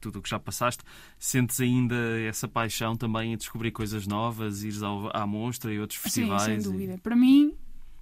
tudo 0.00 0.18
o 0.18 0.22
que 0.22 0.28
já 0.28 0.38
passaste, 0.38 0.84
sentes 1.18 1.58
ainda 1.60 1.96
essa 2.20 2.46
paixão 2.46 2.94
também 2.94 3.32
em 3.32 3.36
descobrir 3.36 3.70
coisas 3.70 4.06
novas, 4.06 4.62
ires 4.62 4.82
ao, 4.82 5.10
à 5.16 5.26
Monstra 5.26 5.72
e 5.72 5.80
outros 5.80 5.98
festivais? 5.98 6.42
Sim, 6.42 6.60
sem 6.60 6.72
dúvida. 6.72 6.94
E... 6.94 6.98
Para 6.98 7.16
mim 7.16 7.54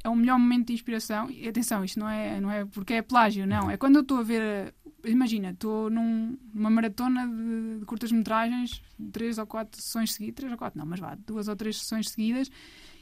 é 0.05 0.09
o 0.09 0.15
melhor 0.15 0.39
momento 0.39 0.69
de 0.69 0.75
inspiração. 0.75 1.31
E 1.31 1.49
atenção, 1.49 1.85
isto 1.85 1.99
não 1.99 2.09
é, 2.09 2.41
não 2.41 2.51
é 2.51 2.65
porque 2.67 2.95
é 2.95 3.03
plágio, 3.03 3.47
não. 3.47 3.71
É 3.71 3.77
quando 3.77 3.97
eu 3.97 4.03
estou 4.03 4.19
a 4.19 4.23
ver 4.23 4.75
imagina, 5.11 5.51
estou 5.51 5.91
num, 5.91 6.39
numa 6.53 6.71
maratona 6.71 7.27
de, 7.27 7.81
de 7.81 7.85
curtas-metragens, 7.85 8.83
três 9.13 9.39
ou 9.39 9.47
quatro 9.47 9.81
sessões 9.81 10.13
seguidas, 10.13 10.37
três 10.37 10.53
ou 10.53 10.59
quatro, 10.59 10.79
não, 10.79 10.87
mas 10.87 11.01
vá, 11.01 11.17
duas 11.27 11.49
ou 11.49 11.57
três 11.57 11.79
sessões 11.79 12.09
seguidas, 12.11 12.51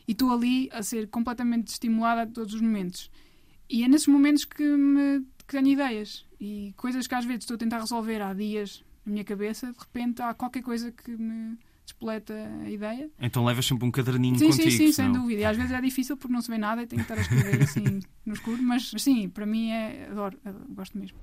e 0.06 0.12
estou 0.12 0.32
ali 0.32 0.68
a 0.72 0.82
ser 0.82 1.08
completamente 1.08 1.68
estimulada 1.68 2.22
a 2.22 2.26
todos 2.26 2.54
os 2.54 2.60
momentos. 2.60 3.10
E 3.68 3.84
é 3.84 3.88
nesses 3.88 4.08
momentos 4.08 4.44
que, 4.44 4.64
me, 4.64 5.20
que 5.46 5.56
tenho 5.56 5.68
ideias 5.68 6.26
e 6.40 6.74
coisas 6.76 7.06
que 7.06 7.14
às 7.14 7.24
vezes 7.24 7.44
estou 7.44 7.54
a 7.54 7.58
tentar 7.58 7.78
resolver 7.78 8.20
há 8.20 8.34
dias 8.34 8.84
na 9.06 9.12
minha 9.12 9.24
cabeça, 9.24 9.72
de 9.72 9.78
repente 9.78 10.20
há 10.22 10.34
qualquer 10.34 10.62
coisa 10.62 10.92
que 10.92 11.10
me 11.16 11.56
despoleta 11.84 12.34
a 12.64 12.70
ideia. 12.70 13.10
Então 13.20 13.44
levas 13.44 13.66
sempre 13.66 13.86
um 13.86 13.90
caderninho 13.90 14.38
sim, 14.38 14.46
contigo? 14.46 14.70
Sim, 14.70 14.76
sim, 14.76 14.92
sem 14.92 15.12
dúvida. 15.12 15.40
E 15.40 15.44
às 15.44 15.56
vezes 15.56 15.72
é 15.72 15.80
difícil 15.80 16.16
porque 16.16 16.32
não 16.32 16.40
se 16.40 16.50
vê 16.50 16.58
nada 16.58 16.82
e 16.82 16.86
tenho 16.86 17.04
que 17.04 17.12
estar 17.12 17.18
a 17.18 17.22
escrever 17.22 17.62
assim 17.62 18.00
no 18.24 18.34
escuro, 18.34 18.62
mas 18.62 18.92
sim, 18.98 19.28
para 19.28 19.46
mim 19.46 19.70
é. 19.70 20.08
adoro, 20.10 20.38
adoro 20.44 20.64
gosto 20.70 20.98
mesmo. 20.98 21.18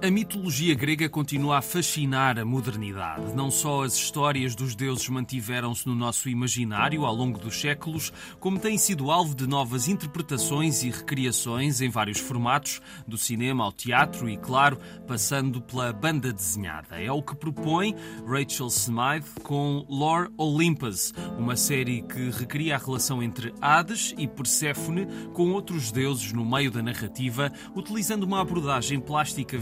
A 0.00 0.12
mitologia 0.12 0.76
grega 0.76 1.08
continua 1.08 1.58
a 1.58 1.62
fascinar 1.62 2.38
a 2.38 2.44
modernidade. 2.44 3.34
Não 3.34 3.50
só 3.50 3.82
as 3.82 3.96
histórias 3.96 4.54
dos 4.54 4.76
deuses 4.76 5.08
mantiveram-se 5.08 5.88
no 5.88 5.94
nosso 5.96 6.28
imaginário 6.28 7.04
ao 7.04 7.12
longo 7.12 7.36
dos 7.36 7.60
séculos, 7.60 8.12
como 8.38 8.60
têm 8.60 8.78
sido 8.78 9.10
alvo 9.10 9.34
de 9.34 9.44
novas 9.48 9.88
interpretações 9.88 10.84
e 10.84 10.90
recriações 10.90 11.80
em 11.80 11.88
vários 11.88 12.20
formatos, 12.20 12.80
do 13.08 13.18
cinema 13.18 13.64
ao 13.64 13.72
teatro 13.72 14.30
e, 14.30 14.36
claro, 14.36 14.78
passando 15.04 15.60
pela 15.60 15.92
banda 15.92 16.32
desenhada. 16.32 17.02
É 17.02 17.10
o 17.10 17.20
que 17.20 17.34
propõe 17.34 17.96
Rachel 18.24 18.68
Smythe 18.68 19.40
com 19.42 19.84
Lore 19.88 20.30
Olympus, 20.38 21.12
uma 21.36 21.56
série 21.56 22.02
que 22.02 22.30
recria 22.30 22.76
a 22.76 22.78
relação 22.78 23.20
entre 23.20 23.52
Hades 23.60 24.14
e 24.16 24.28
Perséfone 24.28 25.08
com 25.32 25.50
outros 25.50 25.90
deuses 25.90 26.32
no 26.32 26.46
meio 26.46 26.70
da 26.70 26.84
narrativa, 26.84 27.52
utilizando 27.74 28.22
uma 28.22 28.40
abordagem 28.40 29.00
plástica 29.00 29.58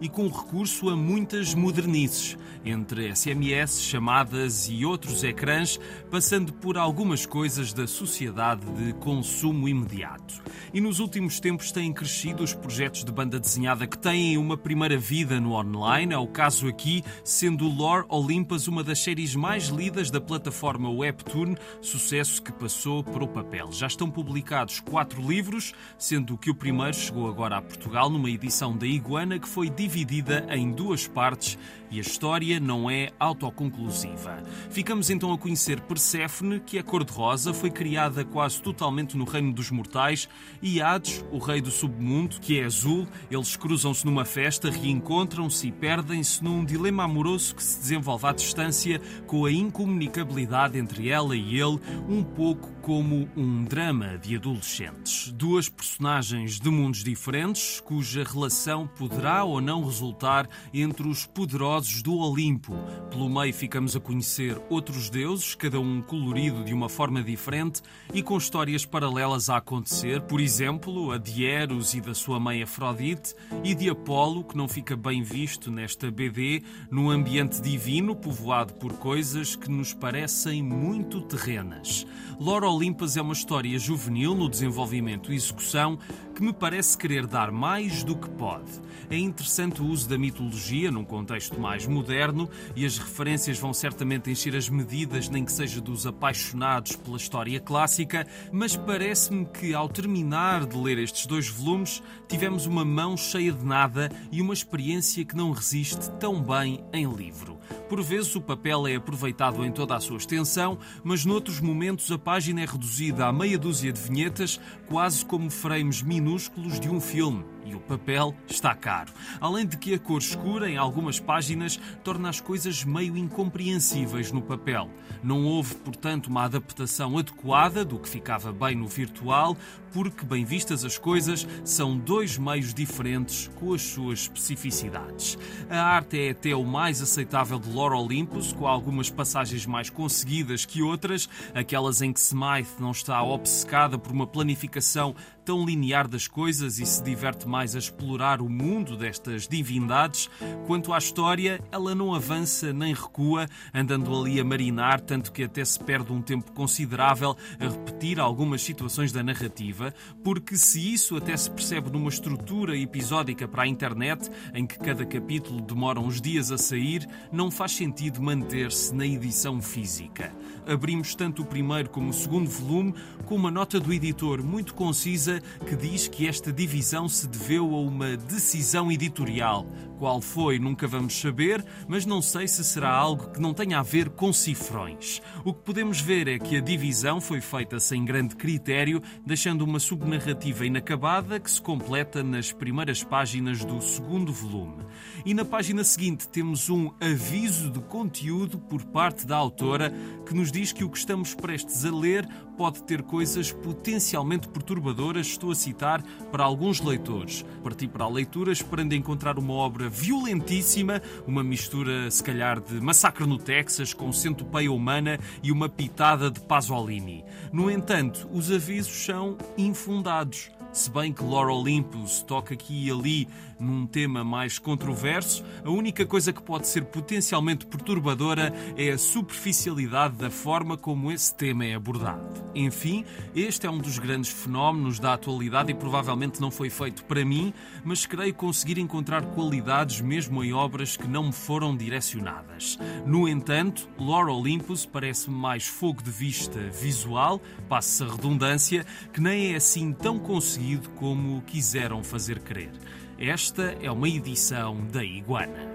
e 0.00 0.08
com 0.08 0.26
recurso 0.28 0.88
a 0.88 0.96
muitas 0.96 1.54
modernices, 1.54 2.36
entre 2.64 3.14
SMS, 3.14 3.80
chamadas 3.80 4.68
e 4.68 4.84
outros 4.84 5.22
ecrãs, 5.22 5.78
passando 6.10 6.52
por 6.52 6.76
algumas 6.76 7.24
coisas 7.24 7.72
da 7.72 7.86
sociedade 7.86 8.64
de 8.72 8.92
consumo 8.94 9.68
imediato. 9.68 10.42
E 10.74 10.80
nos 10.80 10.98
últimos 10.98 11.38
tempos 11.38 11.70
têm 11.70 11.92
crescido 11.92 12.42
os 12.42 12.52
projetos 12.52 13.04
de 13.04 13.12
banda 13.12 13.38
desenhada 13.38 13.86
que 13.86 13.96
têm 13.96 14.36
uma 14.36 14.56
primeira 14.56 14.98
vida 14.98 15.40
no 15.40 15.52
online, 15.52 16.12
é 16.12 16.18
o 16.18 16.26
caso 16.26 16.66
aqui, 16.66 17.04
sendo 17.22 17.68
Lore 17.68 18.06
Olympus 18.08 18.66
uma 18.66 18.82
das 18.82 18.98
séries 18.98 19.34
mais 19.34 19.68
lidas 19.68 20.10
da 20.10 20.20
plataforma 20.20 20.90
Webtoon, 20.90 21.54
sucesso 21.80 22.42
que 22.42 22.52
passou 22.52 23.04
para 23.04 23.22
o 23.24 23.28
papel. 23.28 23.70
Já 23.72 23.86
estão 23.86 24.10
publicados 24.10 24.80
quatro 24.80 25.22
livros, 25.22 25.72
sendo 25.96 26.36
que 26.36 26.50
o 26.50 26.54
primeiro 26.54 26.94
chegou 26.94 27.28
agora 27.28 27.58
a 27.58 27.62
Portugal 27.62 28.10
numa 28.10 28.30
edição 28.30 28.76
da 28.76 28.86
Iguana 28.86 29.27
que 29.36 29.48
foi 29.48 29.68
dividida 29.68 30.46
em 30.50 30.70
duas 30.70 31.08
partes 31.08 31.58
e 31.90 31.98
a 31.98 32.02
história 32.02 32.60
não 32.60 32.88
é 32.88 33.10
autoconclusiva. 33.18 34.42
Ficamos 34.70 35.10
então 35.10 35.32
a 35.32 35.38
conhecer 35.38 35.80
Perséfone, 35.80 36.60
que 36.60 36.78
é 36.78 36.82
cor-de-rosa, 36.82 37.54
foi 37.54 37.70
criada 37.70 38.24
quase 38.24 38.62
totalmente 38.62 39.16
no 39.16 39.24
reino 39.24 39.52
dos 39.52 39.70
mortais, 39.70 40.28
e 40.60 40.80
Hades, 40.80 41.24
o 41.32 41.38
rei 41.38 41.60
do 41.60 41.70
submundo, 41.70 42.38
que 42.40 42.60
é 42.60 42.64
azul. 42.64 43.06
Eles 43.30 43.56
cruzam-se 43.56 44.04
numa 44.04 44.24
festa, 44.24 44.70
reencontram-se 44.70 45.68
e 45.68 45.72
perdem-se 45.72 46.44
num 46.44 46.64
dilema 46.64 47.04
amoroso 47.04 47.54
que 47.54 47.62
se 47.62 47.80
desenvolve 47.80 48.26
à 48.26 48.32
distância 48.32 49.00
com 49.26 49.46
a 49.46 49.52
incomunicabilidade 49.52 50.78
entre 50.78 51.08
ela 51.08 51.34
e 51.34 51.58
ele, 51.58 51.80
um 52.08 52.22
pouco 52.22 52.68
como 52.88 53.28
um 53.36 53.64
drama 53.64 54.16
de 54.16 54.36
adolescentes. 54.36 55.30
Duas 55.32 55.68
personagens 55.68 56.58
de 56.58 56.70
mundos 56.70 57.04
diferentes, 57.04 57.80
cuja 57.80 58.24
relação 58.24 58.86
poderá 58.86 59.44
ou 59.44 59.60
não 59.60 59.84
resultar 59.84 60.48
entre 60.72 61.06
os 61.06 61.26
poderosos 61.26 62.00
do 62.00 62.16
Olimpo. 62.16 62.74
Pelo 63.10 63.28
meio 63.28 63.52
ficamos 63.52 63.94
a 63.94 64.00
conhecer 64.00 64.58
outros 64.70 65.10
deuses, 65.10 65.54
cada 65.54 65.78
um 65.78 66.00
colorido 66.00 66.64
de 66.64 66.72
uma 66.72 66.88
forma 66.88 67.22
diferente 67.22 67.82
e 68.14 68.22
com 68.22 68.38
histórias 68.38 68.86
paralelas 68.86 69.50
a 69.50 69.58
acontecer, 69.58 70.22
por 70.22 70.40
exemplo, 70.40 71.12
a 71.12 71.18
de 71.18 71.44
Eros 71.44 71.92
e 71.92 72.00
da 72.00 72.14
sua 72.14 72.40
mãe 72.40 72.62
Afrodite 72.62 73.34
e 73.62 73.74
de 73.74 73.90
Apolo, 73.90 74.42
que 74.44 74.56
não 74.56 74.66
fica 74.66 74.96
bem 74.96 75.22
visto 75.22 75.70
nesta 75.70 76.10
BD, 76.10 76.62
num 76.90 77.10
ambiente 77.10 77.60
divino 77.60 78.16
povoado 78.16 78.72
por 78.72 78.94
coisas 78.94 79.54
que 79.54 79.70
nos 79.70 79.92
parecem 79.92 80.62
muito 80.62 81.20
terrenas. 81.20 82.06
Lore 82.40 82.77
Olympus 82.78 83.16
é 83.16 83.22
uma 83.22 83.32
história 83.32 83.76
juvenil 83.76 84.36
no 84.36 84.48
desenvolvimento 84.48 85.32
e 85.32 85.34
execução 85.34 85.98
que 86.32 86.40
me 86.40 86.52
parece 86.52 86.96
querer 86.96 87.26
dar 87.26 87.50
mais 87.50 88.04
do 88.04 88.14
que 88.14 88.30
pode. 88.30 88.70
É 89.10 89.18
interessante 89.18 89.82
o 89.82 89.86
uso 89.86 90.08
da 90.08 90.16
mitologia 90.16 90.88
num 90.88 91.04
contexto 91.04 91.58
mais 91.58 91.84
moderno 91.88 92.48
e 92.76 92.86
as 92.86 92.96
referências 92.96 93.58
vão 93.58 93.74
certamente 93.74 94.30
encher 94.30 94.54
as 94.54 94.68
medidas, 94.68 95.28
nem 95.28 95.44
que 95.44 95.50
seja 95.50 95.80
dos 95.80 96.06
apaixonados 96.06 96.94
pela 96.94 97.16
história 97.16 97.58
clássica, 97.58 98.24
mas 98.52 98.76
parece-me 98.76 99.44
que 99.46 99.74
ao 99.74 99.88
terminar 99.88 100.64
de 100.64 100.76
ler 100.76 100.98
estes 100.98 101.26
dois 101.26 101.48
volumes 101.48 102.00
tivemos 102.28 102.64
uma 102.64 102.84
mão 102.84 103.16
cheia 103.16 103.50
de 103.50 103.64
nada 103.64 104.08
e 104.30 104.40
uma 104.40 104.54
experiência 104.54 105.24
que 105.24 105.34
não 105.34 105.50
resiste 105.50 106.08
tão 106.20 106.40
bem 106.40 106.84
em 106.92 107.10
livro. 107.12 107.58
Por 107.88 108.02
vezes 108.02 108.36
o 108.36 108.40
papel 108.40 108.86
é 108.86 108.94
aproveitado 108.94 109.64
em 109.64 109.72
toda 109.72 109.96
a 109.96 110.00
sua 110.00 110.18
extensão, 110.18 110.78
mas 111.02 111.24
noutros 111.24 111.60
momentos 111.60 112.12
a 112.12 112.18
página 112.18 112.60
é 112.60 112.67
reduzida 112.68 113.26
a 113.26 113.32
meia 113.32 113.58
dúzia 113.58 113.92
de 113.92 114.00
vinhetas, 114.00 114.60
quase 114.86 115.24
como 115.24 115.50
frames 115.50 116.02
minúsculos 116.02 116.78
de 116.78 116.88
um 116.88 117.00
filme 117.00 117.44
e 117.68 117.74
o 117.74 117.80
papel 117.80 118.34
está 118.46 118.74
caro. 118.74 119.12
Além 119.40 119.66
de 119.66 119.76
que 119.76 119.94
a 119.94 119.98
cor 119.98 120.18
escura 120.18 120.70
em 120.70 120.76
algumas 120.76 121.20
páginas 121.20 121.78
torna 122.02 122.28
as 122.28 122.40
coisas 122.40 122.84
meio 122.84 123.16
incompreensíveis 123.16 124.32
no 124.32 124.40
papel. 124.40 124.88
Não 125.22 125.44
houve, 125.44 125.74
portanto, 125.76 126.28
uma 126.28 126.44
adaptação 126.44 127.18
adequada 127.18 127.84
do 127.84 127.98
que 127.98 128.08
ficava 128.08 128.52
bem 128.52 128.76
no 128.76 128.86
virtual, 128.86 129.56
porque, 129.92 130.24
bem 130.24 130.44
vistas 130.44 130.84
as 130.84 130.98
coisas, 130.98 131.46
são 131.64 131.96
dois 131.98 132.38
meios 132.38 132.72
diferentes 132.72 133.50
com 133.56 133.72
as 133.72 133.82
suas 133.82 134.20
especificidades. 134.20 135.36
A 135.68 135.80
arte 135.80 136.18
é 136.20 136.30
até 136.30 136.54
o 136.54 136.64
mais 136.64 137.02
aceitável 137.02 137.58
de 137.58 137.70
Lore 137.70 137.94
Olympus, 137.94 138.52
com 138.52 138.66
algumas 138.66 139.10
passagens 139.10 139.66
mais 139.66 139.90
conseguidas 139.90 140.64
que 140.64 140.82
outras, 140.82 141.28
aquelas 141.54 142.02
em 142.02 142.12
que 142.12 142.20
Smythe 142.20 142.80
não 142.80 142.92
está 142.92 143.22
obcecada 143.22 143.98
por 143.98 144.12
uma 144.12 144.26
planificação 144.26 145.14
tão 145.48 145.64
linear 145.64 146.06
das 146.06 146.28
coisas 146.28 146.78
e 146.78 146.84
se 146.84 147.02
diverte 147.02 147.48
mais 147.48 147.74
a 147.74 147.78
explorar 147.78 148.42
o 148.42 148.50
mundo 148.50 148.98
destas 148.98 149.48
divindades. 149.48 150.28
Quanto 150.66 150.92
à 150.92 150.98
história, 150.98 151.58
ela 151.72 151.94
não 151.94 152.12
avança 152.12 152.70
nem 152.70 152.92
recua, 152.92 153.48
andando 153.72 154.14
ali 154.14 154.38
a 154.38 154.44
marinar, 154.44 155.00
tanto 155.00 155.32
que 155.32 155.44
até 155.44 155.64
se 155.64 155.82
perde 155.82 156.12
um 156.12 156.20
tempo 156.20 156.52
considerável 156.52 157.34
a 157.58 157.64
repetir 157.64 158.20
algumas 158.20 158.60
situações 158.60 159.10
da 159.10 159.22
narrativa, 159.22 159.94
porque 160.22 160.54
se 160.54 160.92
isso 160.92 161.16
até 161.16 161.34
se 161.34 161.50
percebe 161.50 161.90
numa 161.90 162.10
estrutura 162.10 162.76
episódica 162.76 163.48
para 163.48 163.62
a 163.62 163.66
internet, 163.66 164.30
em 164.52 164.66
que 164.66 164.78
cada 164.78 165.06
capítulo 165.06 165.62
demora 165.62 165.98
uns 165.98 166.20
dias 166.20 166.52
a 166.52 166.58
sair, 166.58 167.08
não 167.32 167.50
faz 167.50 167.72
sentido 167.72 168.20
manter-se 168.20 168.94
na 168.94 169.06
edição 169.06 169.62
física. 169.62 170.30
Abrimos 170.68 171.14
tanto 171.14 171.40
o 171.40 171.46
primeiro 171.46 171.88
como 171.88 172.10
o 172.10 172.12
segundo 172.12 172.50
volume 172.50 172.94
com 173.24 173.34
uma 173.34 173.50
nota 173.50 173.80
do 173.80 173.90
editor 173.90 174.42
muito 174.42 174.74
concisa 174.74 175.40
que 175.66 175.74
diz 175.74 176.06
que 176.06 176.28
esta 176.28 176.52
divisão 176.52 177.08
se 177.08 177.26
deveu 177.26 177.74
a 177.74 177.80
uma 177.80 178.18
decisão 178.18 178.92
editorial. 178.92 179.66
Qual 179.98 180.20
foi, 180.20 180.60
nunca 180.60 180.86
vamos 180.86 181.20
saber, 181.20 181.64
mas 181.88 182.06
não 182.06 182.22
sei 182.22 182.46
se 182.46 182.62
será 182.62 182.90
algo 182.90 183.30
que 183.32 183.40
não 183.40 183.52
tenha 183.52 183.80
a 183.80 183.82
ver 183.82 184.10
com 184.10 184.32
cifrões. 184.32 185.20
O 185.44 185.52
que 185.52 185.62
podemos 185.62 186.00
ver 186.00 186.28
é 186.28 186.38
que 186.38 186.56
a 186.56 186.60
divisão 186.60 187.20
foi 187.20 187.40
feita 187.40 187.80
sem 187.80 188.04
grande 188.04 188.36
critério, 188.36 189.02
deixando 189.26 189.62
uma 189.62 189.80
subnarrativa 189.80 190.64
inacabada 190.64 191.40
que 191.40 191.50
se 191.50 191.60
completa 191.60 192.22
nas 192.22 192.52
primeiras 192.52 193.02
páginas 193.02 193.64
do 193.64 193.82
segundo 193.82 194.32
volume. 194.32 194.84
E 195.26 195.34
na 195.34 195.44
página 195.44 195.82
seguinte 195.82 196.28
temos 196.28 196.70
um 196.70 196.92
aviso 197.00 197.68
de 197.68 197.80
conteúdo 197.80 198.56
por 198.56 198.84
parte 198.84 199.26
da 199.26 199.36
autora 199.36 199.92
que 200.24 200.34
nos 200.34 200.52
diz 200.52 200.72
que 200.72 200.84
o 200.84 200.90
que 200.90 200.98
estamos 200.98 201.34
prestes 201.34 201.84
a 201.84 201.90
ler 201.90 202.28
pode 202.58 202.82
ter 202.82 203.02
coisas 203.02 203.52
potencialmente 203.52 204.48
perturbadoras, 204.48 205.28
estou 205.28 205.52
a 205.52 205.54
citar, 205.54 206.02
para 206.32 206.42
alguns 206.42 206.80
leitores. 206.80 207.44
Parti 207.62 207.86
para 207.86 208.04
a 208.04 208.08
leitura 208.08 208.50
esperando 208.50 208.94
encontrar 208.94 209.38
uma 209.38 209.54
obra 209.54 209.88
violentíssima, 209.88 211.00
uma 211.24 211.44
mistura, 211.44 212.10
se 212.10 212.22
calhar, 212.22 212.60
de 212.60 212.80
Massacre 212.80 213.28
no 213.28 213.38
Texas 213.38 213.94
com 213.94 214.12
centopeia 214.12 214.72
humana 214.72 215.20
e 215.40 215.52
uma 215.52 215.68
pitada 215.68 216.32
de 216.32 216.40
Pasolini. 216.40 217.24
No 217.52 217.70
entanto, 217.70 218.28
os 218.32 218.50
avisos 218.50 219.04
são 219.04 219.38
infundados. 219.56 220.50
Se 220.72 220.90
bem 220.90 221.12
que 221.12 221.24
Laura 221.24 221.52
Olympus 221.52 222.22
toca 222.22 222.52
aqui 222.52 222.86
e 222.86 222.90
ali 222.90 223.28
num 223.58 223.86
tema 223.86 224.22
mais 224.22 224.58
controverso, 224.58 225.42
a 225.64 225.70
única 225.70 226.06
coisa 226.06 226.32
que 226.32 226.42
pode 226.42 226.68
ser 226.68 226.84
potencialmente 226.84 227.66
perturbadora 227.66 228.52
é 228.76 228.90
a 228.90 228.98
superficialidade 228.98 230.16
da 230.16 230.30
forma 230.30 230.76
como 230.76 231.10
esse 231.10 231.34
tema 231.34 231.64
é 231.64 231.74
abordado. 231.74 232.22
Enfim, 232.54 233.04
este 233.34 233.66
é 233.66 233.70
um 233.70 233.78
dos 233.78 233.98
grandes 233.98 234.30
fenómenos 234.30 235.00
da 235.00 235.14
atualidade 235.14 235.72
e 235.72 235.74
provavelmente 235.74 236.40
não 236.40 236.50
foi 236.50 236.70
feito 236.70 237.04
para 237.04 237.24
mim, 237.24 237.52
mas 237.82 238.06
creio 238.06 238.34
conseguir 238.34 238.78
encontrar 238.78 239.24
qualidades 239.34 240.00
mesmo 240.00 240.44
em 240.44 240.52
obras 240.52 240.96
que 240.96 241.08
não 241.08 241.24
me 241.24 241.32
foram 241.32 241.76
direcionadas. 241.76 242.78
No 243.06 243.28
entanto, 243.28 243.88
Laura 243.98 244.32
Olympus 244.32 244.84
parece-me 244.84 245.34
mais 245.34 245.66
fogo 245.66 246.02
de 246.02 246.10
vista 246.10 246.60
visual, 246.70 247.40
passa 247.68 248.04
a 248.04 248.10
redundância, 248.10 248.86
que 249.12 249.20
nem 249.20 249.52
é 249.52 249.56
assim 249.56 249.92
tão 249.92 250.18
conseguido 250.18 250.57
como 250.96 251.42
quiseram 251.42 252.02
fazer 252.02 252.40
crer. 252.40 252.72
Esta 253.18 253.76
é 253.80 253.90
uma 253.90 254.08
edição 254.08 254.86
da 254.86 255.04
Iguana. 255.04 255.68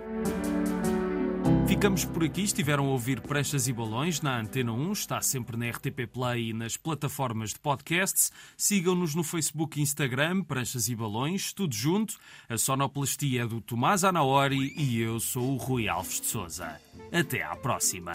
Ficamos 1.68 2.06
por 2.06 2.24
aqui. 2.24 2.44
Estiveram 2.44 2.86
a 2.86 2.90
ouvir 2.90 3.20
Pranchas 3.22 3.68
e 3.68 3.74
Balões 3.74 4.22
na 4.22 4.40
Antena 4.40 4.72
1. 4.72 4.92
Está 4.92 5.22
sempre 5.22 5.58
na 5.58 5.70
RTP 5.70 6.08
Play 6.12 6.50
e 6.50 6.54
nas 6.54 6.78
plataformas 6.78 7.52
de 7.52 7.60
podcasts. 7.60 8.32
Sigam-nos 8.56 9.16
no 9.16 9.24
Facebook 9.24 9.80
e 9.80 9.82
Instagram, 9.82 10.44
Pranchas 10.44 10.88
e 10.88 10.96
Balões, 10.96 11.52
tudo 11.52 11.74
junto. 11.74 12.16
A 12.48 12.58
sonoplastia 12.58 13.44
é 13.44 13.48
do 13.48 13.60
Tomás 13.60 14.04
Anaori 14.04 14.74
e 14.78 15.02
eu 15.02 15.20
sou 15.20 15.54
o 15.54 15.58
Rui 15.58 15.88
Alves 15.88 16.22
de 16.22 16.28
Souza. 16.28 16.80
Até 17.12 17.44
à 17.44 17.56
próxima. 17.56 18.14